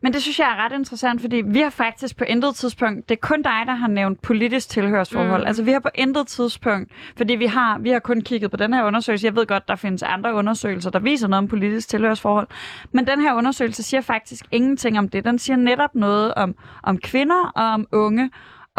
[0.00, 3.14] Men det synes jeg er ret interessant, fordi vi har faktisk på intet tidspunkt, det
[3.14, 5.40] er kun dig, der har nævnt politisk tilhørsforhold.
[5.40, 5.46] Mm.
[5.46, 8.72] Altså vi har på intet tidspunkt, fordi vi har, vi har kun kigget på den
[8.72, 9.26] her undersøgelse.
[9.26, 12.48] Jeg ved godt, der findes andre undersøgelser, der viser noget om politisk tilhørsforhold.
[12.92, 15.24] Men den her undersøgelse siger faktisk ingenting om det.
[15.24, 18.30] Den siger netop noget om, om kvinder og om unge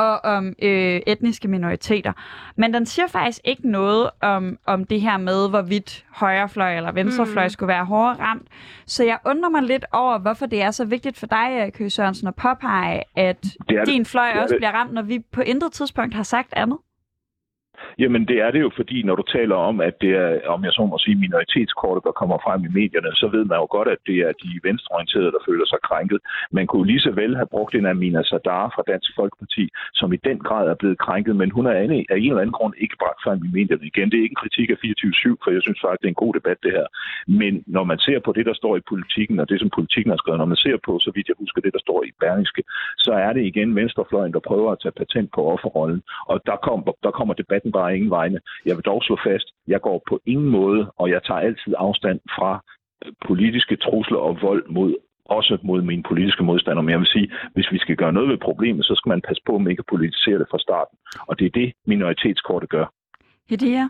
[0.02, 2.14] og om øh, etniske minoriteter.
[2.56, 7.45] Men den siger faktisk ikke noget om, om det her med, hvorvidt højrefløj eller venstrefløj
[7.45, 7.49] mm.
[7.49, 8.47] skulle være hårdere ramt.
[8.86, 12.28] Så jeg undrer mig lidt over, hvorfor det er så vigtigt for dig, Køge Sørensen,
[12.28, 13.88] at påpege, at det det.
[13.88, 16.78] din fløj også bliver ramt, når vi på intet tidspunkt har sagt andet.
[17.99, 20.73] Jamen det er det jo, fordi når du taler om, at det er, om jeg
[20.73, 24.01] så må sige, minoritetskortet, der kommer frem i medierne, så ved man jo godt, at
[24.09, 26.19] det er de venstreorienterede, der føler sig krænket.
[26.51, 29.65] Man kunne lige så vel have brugt en Amina Sadar fra Dansk Folkeparti,
[29.99, 32.73] som i den grad er blevet krænket, men hun er af en eller anden grund
[32.77, 34.11] ikke bragt frem i medierne igen.
[34.11, 36.34] Det er ikke en kritik af 24-7, for jeg synes faktisk, det er en god
[36.34, 36.88] debat, det her.
[37.41, 40.17] Men når man ser på det, der står i politikken, og det, som politikken har
[40.21, 42.63] skrevet, når man ser på, så vidt jeg husker det, der står i Berlingske,
[42.97, 46.01] så er det igen venstrefløjen, der prøver at tage patent på offerrollen.
[46.32, 48.39] Og der, kom, der kommer debatten bare ingen vegne.
[48.65, 52.19] Jeg vil dog slå fast, jeg går på ingen måde, og jeg tager altid afstand
[52.36, 52.63] fra
[53.28, 54.95] politiske trusler og vold mod
[55.26, 56.84] også mod mine politiske modstandere.
[56.84, 59.43] Men jeg vil sige, hvis vi skal gøre noget ved problemet, så skal man passe
[59.45, 60.97] på, at man ikke politiserer det fra starten.
[61.28, 62.86] Og det er det, minoritetskortet gør.
[63.49, 63.88] Hedea?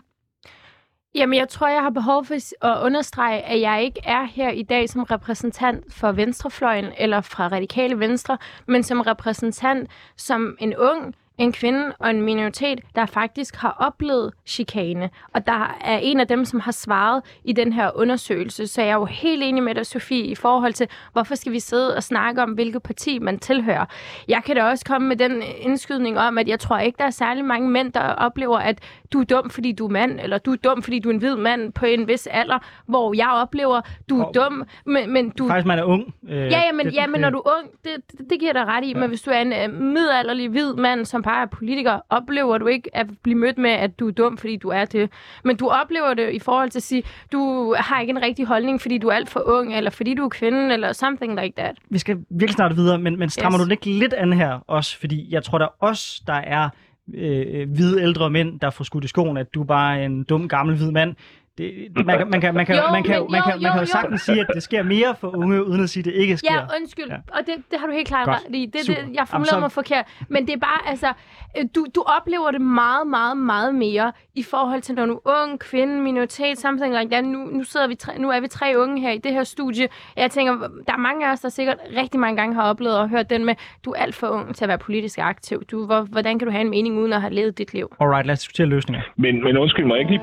[1.14, 2.34] Jamen, jeg tror, jeg har behov for
[2.66, 7.48] at understrege, at jeg ikke er her i dag som repræsentant for Venstrefløjen eller fra
[7.48, 13.56] Radikale Venstre, men som repræsentant som en ung en kvinde og en minoritet, der faktisk
[13.56, 15.10] har oplevet chikane.
[15.34, 18.66] Og der er en af dem, som har svaret i den her undersøgelse.
[18.66, 21.60] Så jeg er jo helt enig med dig, Sofie, i forhold til, hvorfor skal vi
[21.60, 23.84] sidde og snakke om, hvilket parti man tilhører.
[24.28, 27.10] Jeg kan da også komme med den indskydning om, at jeg tror ikke, der er
[27.10, 28.78] særlig mange mænd, der oplever, at
[29.12, 31.18] du er dum, fordi du er mand, eller du er dum, fordi du er en
[31.18, 35.30] hvid mand på en vis alder, hvor jeg oplever, du er Og- dum, men, men
[35.30, 35.48] du...
[35.48, 36.14] Faktisk, man er ung.
[36.28, 38.52] Øh, Ja, ja, men, det- ja, men når du er ung, det, det, det giver
[38.52, 38.98] dig ret i, ja.
[38.98, 42.66] men hvis du er en uh, middelalderlig hvid mand, som bare er politiker, oplever du
[42.66, 45.10] ikke at blive mødt med, at du er dum, fordi du er det.
[45.44, 47.02] Men du oplever det i forhold til at sige,
[47.32, 50.24] du har ikke en rigtig holdning, fordi du er alt for ung, eller fordi du
[50.24, 51.76] er kvinde, eller something like that.
[51.90, 53.66] Vi skal virkelig snart videre, men, men strammer Yes.
[53.66, 54.98] du ikke lidt an her også?
[55.00, 56.68] Fordi jeg tror, der er os, der er
[57.14, 60.48] øh, hvide ældre mænd, der får skudt i skoen, at du bare er en dum
[60.48, 61.14] gammel hvid mand.
[61.58, 63.70] Det, man, kan- man, kan, man, kan, Jo, man, kan, men man, jo, kan, man
[63.70, 66.04] kan jo, jo sagtens sige, at det sker mere for unge, uden at sige, at
[66.04, 66.52] det ikke sker.
[66.54, 67.06] Ja, undskyld.
[67.08, 67.16] Ja.
[67.32, 68.66] Og det, det har du helt klart ret i.
[68.66, 70.04] Det, det, jeg Jamen, formulerer så- mig forkert.
[70.28, 71.12] Men det er bare, altså,
[71.58, 75.42] øh, du, du oplever det meget, meget, meget mere i forhold til, når du er
[75.42, 77.24] ung, kvinde, minoritet, something like that.
[77.24, 79.88] Nu, nu, sidder vi tre, nu er vi tre unge her i det her studie.
[80.16, 80.52] Jeg tænker,
[80.86, 83.44] der er mange af os, der sikkert rigtig mange gange har oplevet og hørt den
[83.44, 85.62] med, du er alt for ung til at være politisk aktiv.
[85.70, 87.96] Du, hvor, hvordan kan du have en mening uden at have levet dit liv?
[88.00, 89.02] Alright, lad os diskutere løsninger.
[89.16, 90.22] Men, men undskyld mig, ikke lige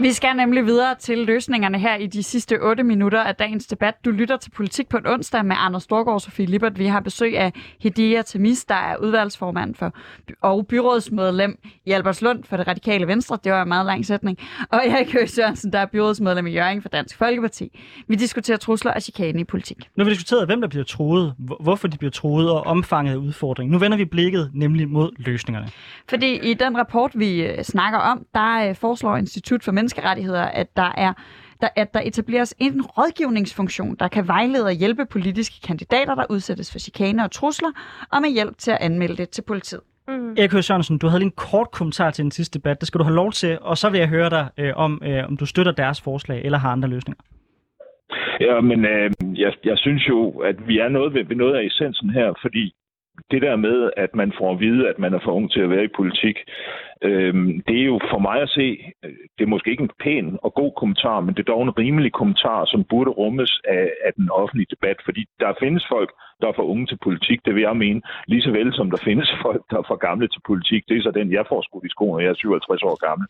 [0.00, 3.94] Vi skal nemlig videre til løsningerne her i de sidste 8 minutter af dagens debat.
[4.04, 6.78] Du lytter til Politik på en onsdag med Anders Storgård og Sofie Lippert.
[6.78, 9.94] Vi har besøg af Hedea Temis, der er udvalgsformand for,
[10.40, 13.38] og byrådsmedlem i Albertslund for det radikale venstre.
[13.44, 14.38] Det var en meget lang sætning.
[14.70, 17.80] Og Erik Høgh Sørensen, der er byrådsmedlem i Jørgen for Dansk Folkeparti.
[18.08, 19.76] Vi diskuterer trusler og chikane i politik.
[19.96, 23.12] Nu har vi diskuteret, hvem der bliver troet, hvor- hvorfor de bliver troet, og omfanget
[23.12, 23.72] af udfordringen.
[23.72, 25.68] Nu vender vi blikket nemlig mod løsningerne.
[26.08, 30.76] Fordi i den rapport, vi øh, snakker om, der øh, foreslår Institut for Menneskerettigheder, at
[30.76, 31.12] der er
[31.60, 36.72] der, at der etableres en rådgivningsfunktion, der kan vejlede og hjælpe politiske kandidater, der udsættes
[36.72, 37.72] for chikane og trusler,
[38.12, 39.80] og med hjælp til at anmelde det til politiet.
[40.08, 40.34] Mm.
[40.38, 42.80] Erik Høgh Sørensen, du havde lige en kort kommentar til den sidste debat.
[42.80, 45.28] Det skal du have lov til, og så vil jeg høre dig øh, om, øh,
[45.28, 47.22] om du støtter deres forslag eller har andre løsninger.
[48.40, 51.62] Ja, men øh, jeg, jeg synes jo, at vi er noget ved, ved noget af
[51.64, 52.74] essensen her, fordi
[53.30, 55.70] det der med, at man får at vide, at man er for ung til at
[55.70, 56.36] være i politik,
[57.02, 57.34] øh,
[57.66, 58.66] det er jo for mig at se,
[59.36, 62.12] det er måske ikke en pæn og god kommentar, men det er dog en rimelig
[62.12, 66.10] kommentar, som burde rummes af, af den offentlige debat, fordi der findes folk,
[66.40, 69.00] der er for unge til politik, det vil jeg mene, lige så vel som der
[69.04, 70.82] findes folk, der er for gamle til politik.
[70.88, 73.26] Det er så den, jeg får skudt i skoene, jeg er 57 år gammel.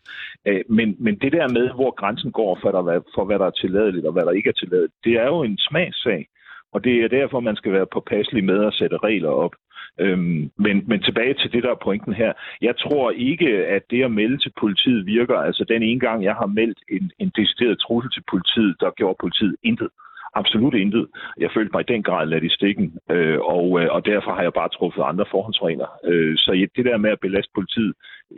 [0.47, 3.59] Øh, Men, men det der med, hvor grænsen går for, der, for, hvad der er
[3.61, 6.27] tilladeligt og hvad der ikke er tilladeligt, det er jo en smagssag.
[6.73, 9.53] Og det er derfor, man skal være påpasselig med at sætte regler op.
[9.99, 12.33] Øhm, men, men tilbage til det, der er pointen her.
[12.61, 15.35] Jeg tror ikke, at det at melde til politiet virker.
[15.35, 19.17] Altså den ene gang, jeg har meldt en, en decideret trussel til politiet, der gjorde
[19.19, 19.89] politiet intet.
[20.41, 21.07] Absolut intet.
[21.43, 24.41] Jeg følte mig i den grad ladt i stikken, øh, og, øh, og derfor har
[24.41, 25.89] jeg bare truffet andre forhåndsregler.
[26.03, 27.93] Øh, så det der med at belaste politiet,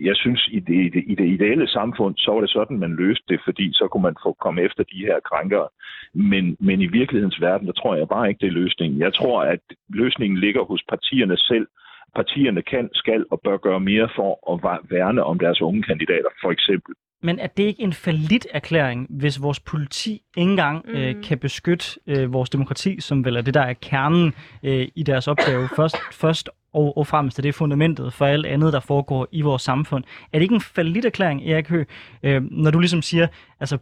[0.09, 2.95] jeg synes, i det, i, det, i det ideelle samfund, så var det sådan, man
[2.95, 5.67] løste det, fordi så kunne man få komme efter de her krænkere.
[6.13, 8.99] Men, men i virkelighedens verden, der tror jeg bare ikke, det er løsningen.
[8.99, 11.67] Jeg tror, at løsningen ligger hos partierne selv.
[12.15, 16.51] Partierne kan, skal og bør gøre mere for at værne om deres unge kandidater, for
[16.51, 16.93] eksempel.
[17.21, 20.93] Men er det ikke en falit erklæring, hvis vores politi ikke engang mm.
[20.95, 21.23] øh, Mm.
[21.23, 25.27] kan beskytte øh, vores demokrati, som vel er det, der er kernen øh, i deres
[25.27, 29.41] opgave, først, først og, og fremmest er det fundamentet for alt andet, der foregår i
[29.41, 30.03] vores samfund.
[30.33, 31.85] Er det ikke en falit erklæring, Erik Høgh,
[32.23, 33.27] øh, når du ligesom siger,
[33.59, 33.77] altså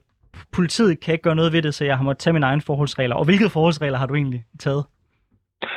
[0.52, 3.16] politiet kan ikke gøre noget ved det, så jeg har måttet tage mine egne forholdsregler.
[3.16, 4.84] Og hvilke forholdsregler har du egentlig taget?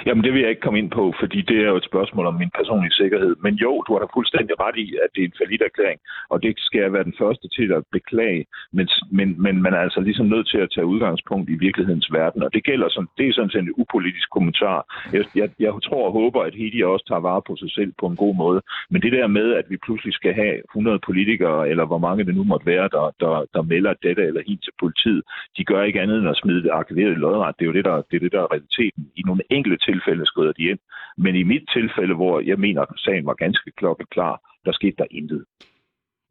[0.06, 2.34] Jamen, det vil jeg ikke komme ind på, fordi det er jo et spørgsmål om
[2.34, 3.36] min personlige sikkerhed.
[3.44, 6.00] Men jo, du har da fuldstændig ret i, at det er en falit erklæring,
[6.32, 8.44] og det skal jeg være den første til at beklage.
[8.72, 12.42] Men, men, men man er altså ligesom nødt til at tage udgangspunkt i virkelighedens verden,
[12.42, 14.78] og det gælder som, det er sådan set en upolitisk kommentar.
[15.12, 18.06] Jeg, jeg, jeg tror og håber, at Hedi også tager vare på sig selv på
[18.06, 18.60] en god måde.
[18.90, 22.34] Men det der med, at vi pludselig skal have 100 politikere, eller hvor mange det
[22.34, 25.22] nu måtte være, der, der, der melder dette eller hit til politiet,
[25.56, 27.54] de gør ikke andet end at smide det arkiveret i lodret.
[27.58, 29.02] Det er jo det, der, det er det, der er realiteten.
[29.16, 30.78] I nogle enkelte tilfælde skrider de ind.
[31.18, 35.06] Men i mit tilfælde, hvor jeg mener, at sagen var ganske klokkeklar, der skete der
[35.10, 35.44] intet.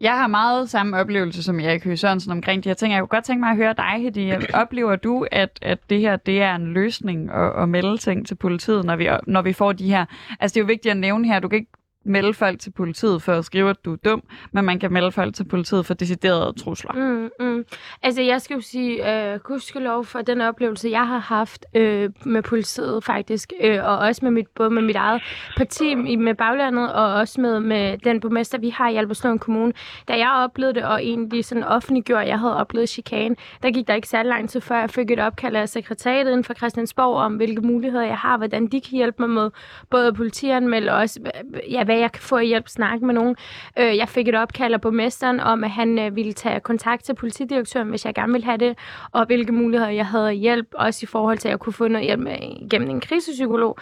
[0.02, 2.94] Jeg har meget samme oplevelse som Erik Høgh Sørensen omkring de her ting.
[2.94, 4.32] Jeg kunne godt tænke mig at høre dig, Hedi.
[4.54, 8.36] Oplever du, at, at det her det er en løsning at, at melde ting til
[8.36, 10.06] politiet, når vi, når vi får de her...
[10.40, 11.72] Altså det er jo vigtigt at nævne her, du kan ikke
[12.06, 15.12] melde folk til politiet for at skrive, at du er dum, men man kan melde
[15.12, 16.92] folk til politiet for deciderede trusler.
[16.94, 17.66] Mm, mm.
[18.04, 22.42] Altså, jeg skal jo sige, øh, gudskelov for den oplevelse, jeg har haft øh, med
[22.42, 25.22] politiet faktisk, øh, og også med mit, både med mit eget
[25.58, 29.74] parti i, med baglandet, og også med, med den borgmester, vi har i Albertslund Kommune.
[30.08, 33.88] Da jeg oplevede det, og egentlig sådan offentliggjorde, at jeg havde oplevet chikane, der gik
[33.88, 37.16] der ikke særlig lang tid, før jeg fik et opkald af sekretariatet inden for Christiansborg
[37.16, 39.52] om, hvilke muligheder jeg har, hvordan de kan hjælpe mig med
[39.90, 43.36] både politianmeld og også, øh, ja, hvad jeg kan få hjælp snakke med nogen.
[43.80, 47.16] Øh, jeg fik et opkald af borgmesteren om, at han øh, ville tage kontakt til
[47.16, 48.78] politidirektøren, hvis jeg gerne ville have det,
[49.12, 51.88] og hvilke muligheder jeg havde af hjælp, også i forhold til, at jeg kunne få
[51.88, 53.78] noget hjælp med, gennem en krisepsykolog.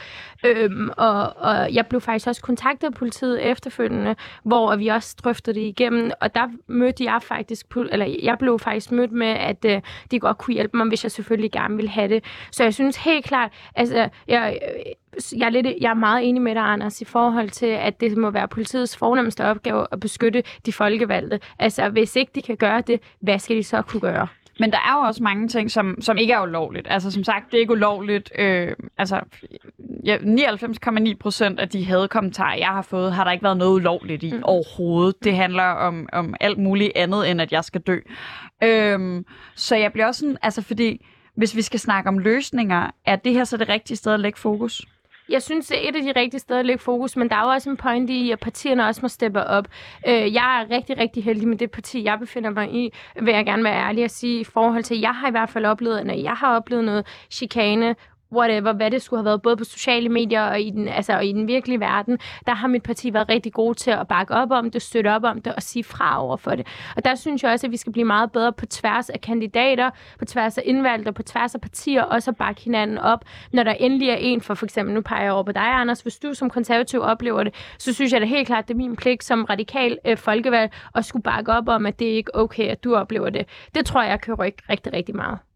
[0.45, 5.59] Øhm, og, og jeg blev faktisk også kontaktet af politiet efterfølgende, hvor vi også drøftede
[5.59, 9.81] det igennem, og der mødte jeg faktisk, eller jeg blev faktisk mødt med, at øh,
[10.11, 12.23] de godt kunne hjælpe mig, hvis jeg selvfølgelig gerne ville have det.
[12.51, 14.59] Så jeg synes helt klart, altså, jeg,
[15.37, 18.17] jeg er, lidt, jeg er meget enig med dig, Anders, i forhold til, at det
[18.17, 21.39] må være politiets fornemmeste opgave at beskytte de folkevalgte.
[21.59, 24.27] Altså, hvis ikke de kan gøre det, hvad skal de så kunne gøre?
[24.59, 26.87] Men der er jo også mange ting, som, som ikke er ulovligt.
[26.89, 28.31] Altså som sagt, det er ikke ulovligt.
[28.37, 29.19] Øh, altså
[30.05, 34.23] ja, 99,9 procent af de hadekommentarer, jeg har fået, har der ikke været noget ulovligt
[34.23, 34.43] i mm.
[34.43, 35.23] overhovedet.
[35.23, 37.97] Det handler om, om alt muligt andet, end at jeg skal dø.
[38.63, 39.23] Øh,
[39.55, 41.05] så jeg bliver også sådan, altså fordi,
[41.35, 44.39] hvis vi skal snakke om løsninger, er det her så det rigtige sted at lægge
[44.39, 44.85] fokus?
[45.29, 47.41] Jeg synes, det er et af de rigtige steder at lægge fokus, men der er
[47.41, 49.67] jo også en point i, at partierne også må steppe op.
[50.07, 53.45] Øh, jeg er rigtig, rigtig heldig med det parti, jeg befinder mig i, vil jeg
[53.45, 56.05] gerne være ærlig at sige, i forhold til, at jeg har i hvert fald oplevet,
[56.05, 57.95] når jeg har oplevet noget chikane
[58.31, 61.25] whatever, hvad det skulle have været, både på sociale medier og i den, altså, og
[61.25, 64.51] i den virkelige verden, der har mit parti været rigtig gode til at bakke op
[64.51, 66.67] om det, støtte op om det og sige fra over for det.
[66.95, 69.89] Og der synes jeg også, at vi skal blive meget bedre på tværs af kandidater,
[70.19, 73.71] på tværs af indvalgte, på tværs af partier, også at bakke hinanden op, når der
[73.71, 76.33] endelig er en, for for eksempel, nu peger jeg over på dig, Anders, hvis du
[76.33, 79.43] som konservativ oplever det, så synes jeg det helt klart, det er min pligt som
[79.43, 82.95] radikal øh, folkevalg at skulle bakke op om, at det ikke er okay, at du
[82.95, 83.45] oplever det.
[83.75, 85.46] Det tror jeg kan rykke rigtig, rigtig meget.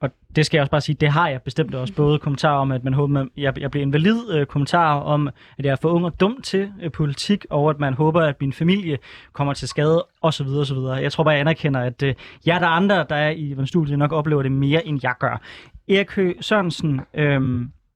[0.00, 1.94] Og det skal jeg også bare sige, det har jeg bestemt også.
[1.94, 5.28] Både kommentarer om, at man håber, at jeg, jeg bliver invalid, øh, kommentarer om,
[5.58, 8.40] at jeg er for ung og dum til øh, politik, og at man håber, at
[8.40, 8.98] min familie
[9.32, 10.46] kommer til skade, osv.
[10.46, 10.76] osv.
[11.02, 12.14] Jeg tror bare, jeg anerkender, at øh,
[12.46, 15.40] jeg der andre, der er i studiet, nok oplever det mere, end jeg gør.
[15.88, 17.40] Erik Høgh Sørensen, øh,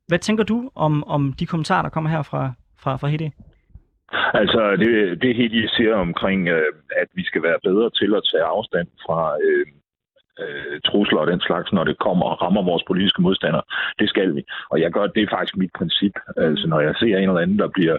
[0.06, 3.30] hvad tænker du om, om de kommentarer, der kommer her fra, fra, fra Hedi?
[4.34, 6.72] Altså, det, det Hedi siger omkring, øh,
[7.02, 9.66] at vi skal være bedre til at tage afstand fra øh,
[10.42, 13.62] øh, trusler og den slags, når det kommer og rammer vores politiske modstandere.
[13.98, 14.42] Det skal vi.
[14.70, 16.14] Og jeg gør, det er faktisk mit princip.
[16.36, 17.98] Altså, når jeg ser en eller anden, der bliver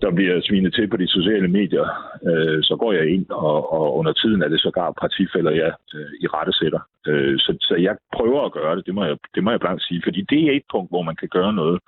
[0.00, 1.86] der bliver svinet til på de sociale medier,
[2.28, 6.10] øh, så går jeg ind, og, og under tiden er det sågar partifælder, jeg øh,
[6.20, 6.80] i rette sætter.
[7.06, 9.82] Øh, så, så jeg prøver at gøre det, det må jeg, det må jeg blankt
[9.82, 11.80] sige, fordi det er et punkt, hvor man kan gøre noget.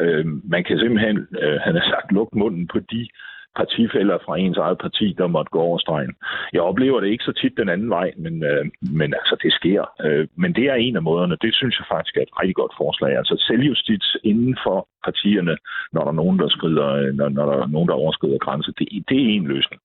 [0.00, 3.08] Øh, man kan simpelthen, øh, han har sagt, lukke munden på de
[3.56, 6.14] partifælder fra ens eget parti, der måtte gå over stregen.
[6.52, 8.64] Jeg oplever det ikke så tit den anden vej, men, øh,
[9.00, 9.82] men altså, det sker.
[10.04, 11.36] Øh, men det er en af måderne.
[11.42, 13.16] Det synes jeg faktisk er et rigtig godt forslag.
[13.16, 15.56] Altså selvjustits inden for partierne,
[15.92, 18.72] når der er nogen, der, skrider, øh, når, når der er nogen, der overskrider grænser.
[18.78, 19.80] Det, det er en løsning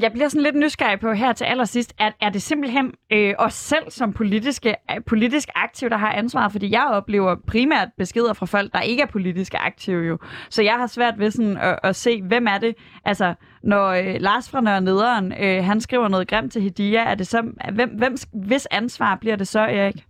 [0.00, 3.54] jeg bliver sådan lidt nysgerrig på her til allersidst, at er det simpelthen øh, os
[3.54, 6.52] selv som politiske, øh, politisk aktive, der har ansvaret?
[6.52, 10.18] Fordi jeg oplever primært beskeder fra folk, der ikke er politisk aktive jo.
[10.50, 12.74] Så jeg har svært ved sådan at, at se, hvem er det?
[13.04, 17.14] Altså, når øh, Lars fra Nørre Nederen, øh, han skriver noget grimt til Hedia, er
[17.14, 17.42] det så,
[17.72, 20.04] hvem, hvem, hvis ansvar bliver det så, Erik?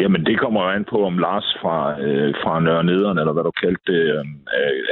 [0.00, 3.44] Jamen, det kommer jo an på, om Lars fra, øh, fra Nørre Nederen, eller hvad
[3.44, 4.24] du kaldte det, øh,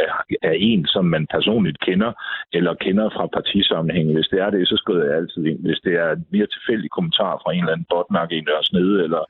[0.06, 0.12] er,
[0.50, 2.12] er en, som man personligt kender,
[2.52, 4.14] eller kender fra partisammenhæng.
[4.14, 5.60] Hvis det er det, så skriver jeg altid ind.
[5.66, 9.24] Hvis det er mere tilfældig kommentar fra en eller anden botnak i Nørre Snede, eller,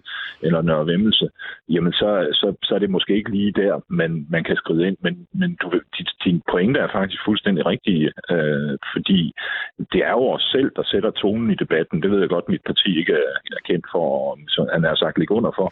[0.47, 1.29] eller Nørre Vemmelse,
[1.69, 4.97] jamen så, så, så er det måske ikke lige der, man, man kan skrive ind.
[5.01, 5.67] Men, men du,
[5.99, 9.33] din, din pointe er faktisk fuldstændig rigtig, øh, fordi
[9.93, 12.03] det er jo os selv, der sætter tonen i debatten.
[12.03, 15.19] Det ved jeg godt, mit parti ikke er, er kendt for, som han har sagt
[15.19, 15.66] ligge under for.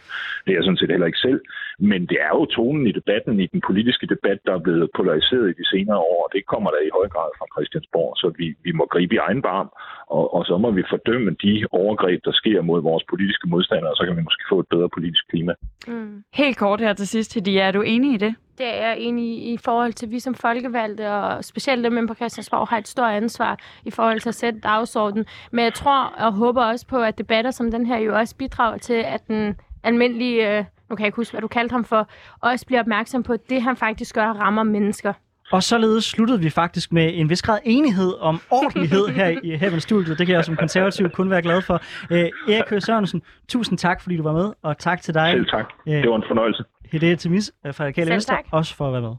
[0.45, 1.39] Det er jeg sådan set heller ikke selv.
[1.79, 5.49] Men det er jo tonen i debatten, i den politiske debat, der er blevet polariseret
[5.49, 8.17] i de senere år, og det kommer der i høj grad fra Christiansborg.
[8.21, 9.69] Så vi, vi må gribe i egen barm,
[10.07, 13.97] og, og så må vi fordømme de overgreb, der sker mod vores politiske modstandere, og
[13.97, 15.53] så kan vi måske få et bedre politisk klima.
[15.87, 16.23] Mm.
[16.33, 18.35] Helt kort her til sidst, Hedi, er du enig i det?
[18.57, 22.07] Det er jeg enig i, i forhold til, at vi som folkevalgte, og specielt dem
[22.07, 25.25] på Christiansborg, har et stort ansvar i forhold til at sætte dagsordenen.
[25.51, 28.77] Men jeg tror og håber også på, at debatter som den her jo også bidrager
[28.77, 32.09] til, at den almindelige, øh, nu kan jeg ikke huske, hvad du kaldte ham for,
[32.41, 35.13] også bliver opmærksom på, at det han faktisk gør, rammer mennesker.
[35.51, 39.79] Og således sluttede vi faktisk med en vis grad enighed om ordentlighed her i Heaven
[39.79, 40.15] Studio.
[40.15, 41.81] Det kan jeg som konservativ kun være glad for.
[42.11, 45.31] Æ, Erik Høgh Sørensen, tusind tak, fordi du var med, og tak til dig.
[45.31, 45.73] Selv tak.
[45.85, 46.63] Det var en fornøjelse.
[46.91, 49.15] Hede Temis fra Radikale Venstre, også for at være med.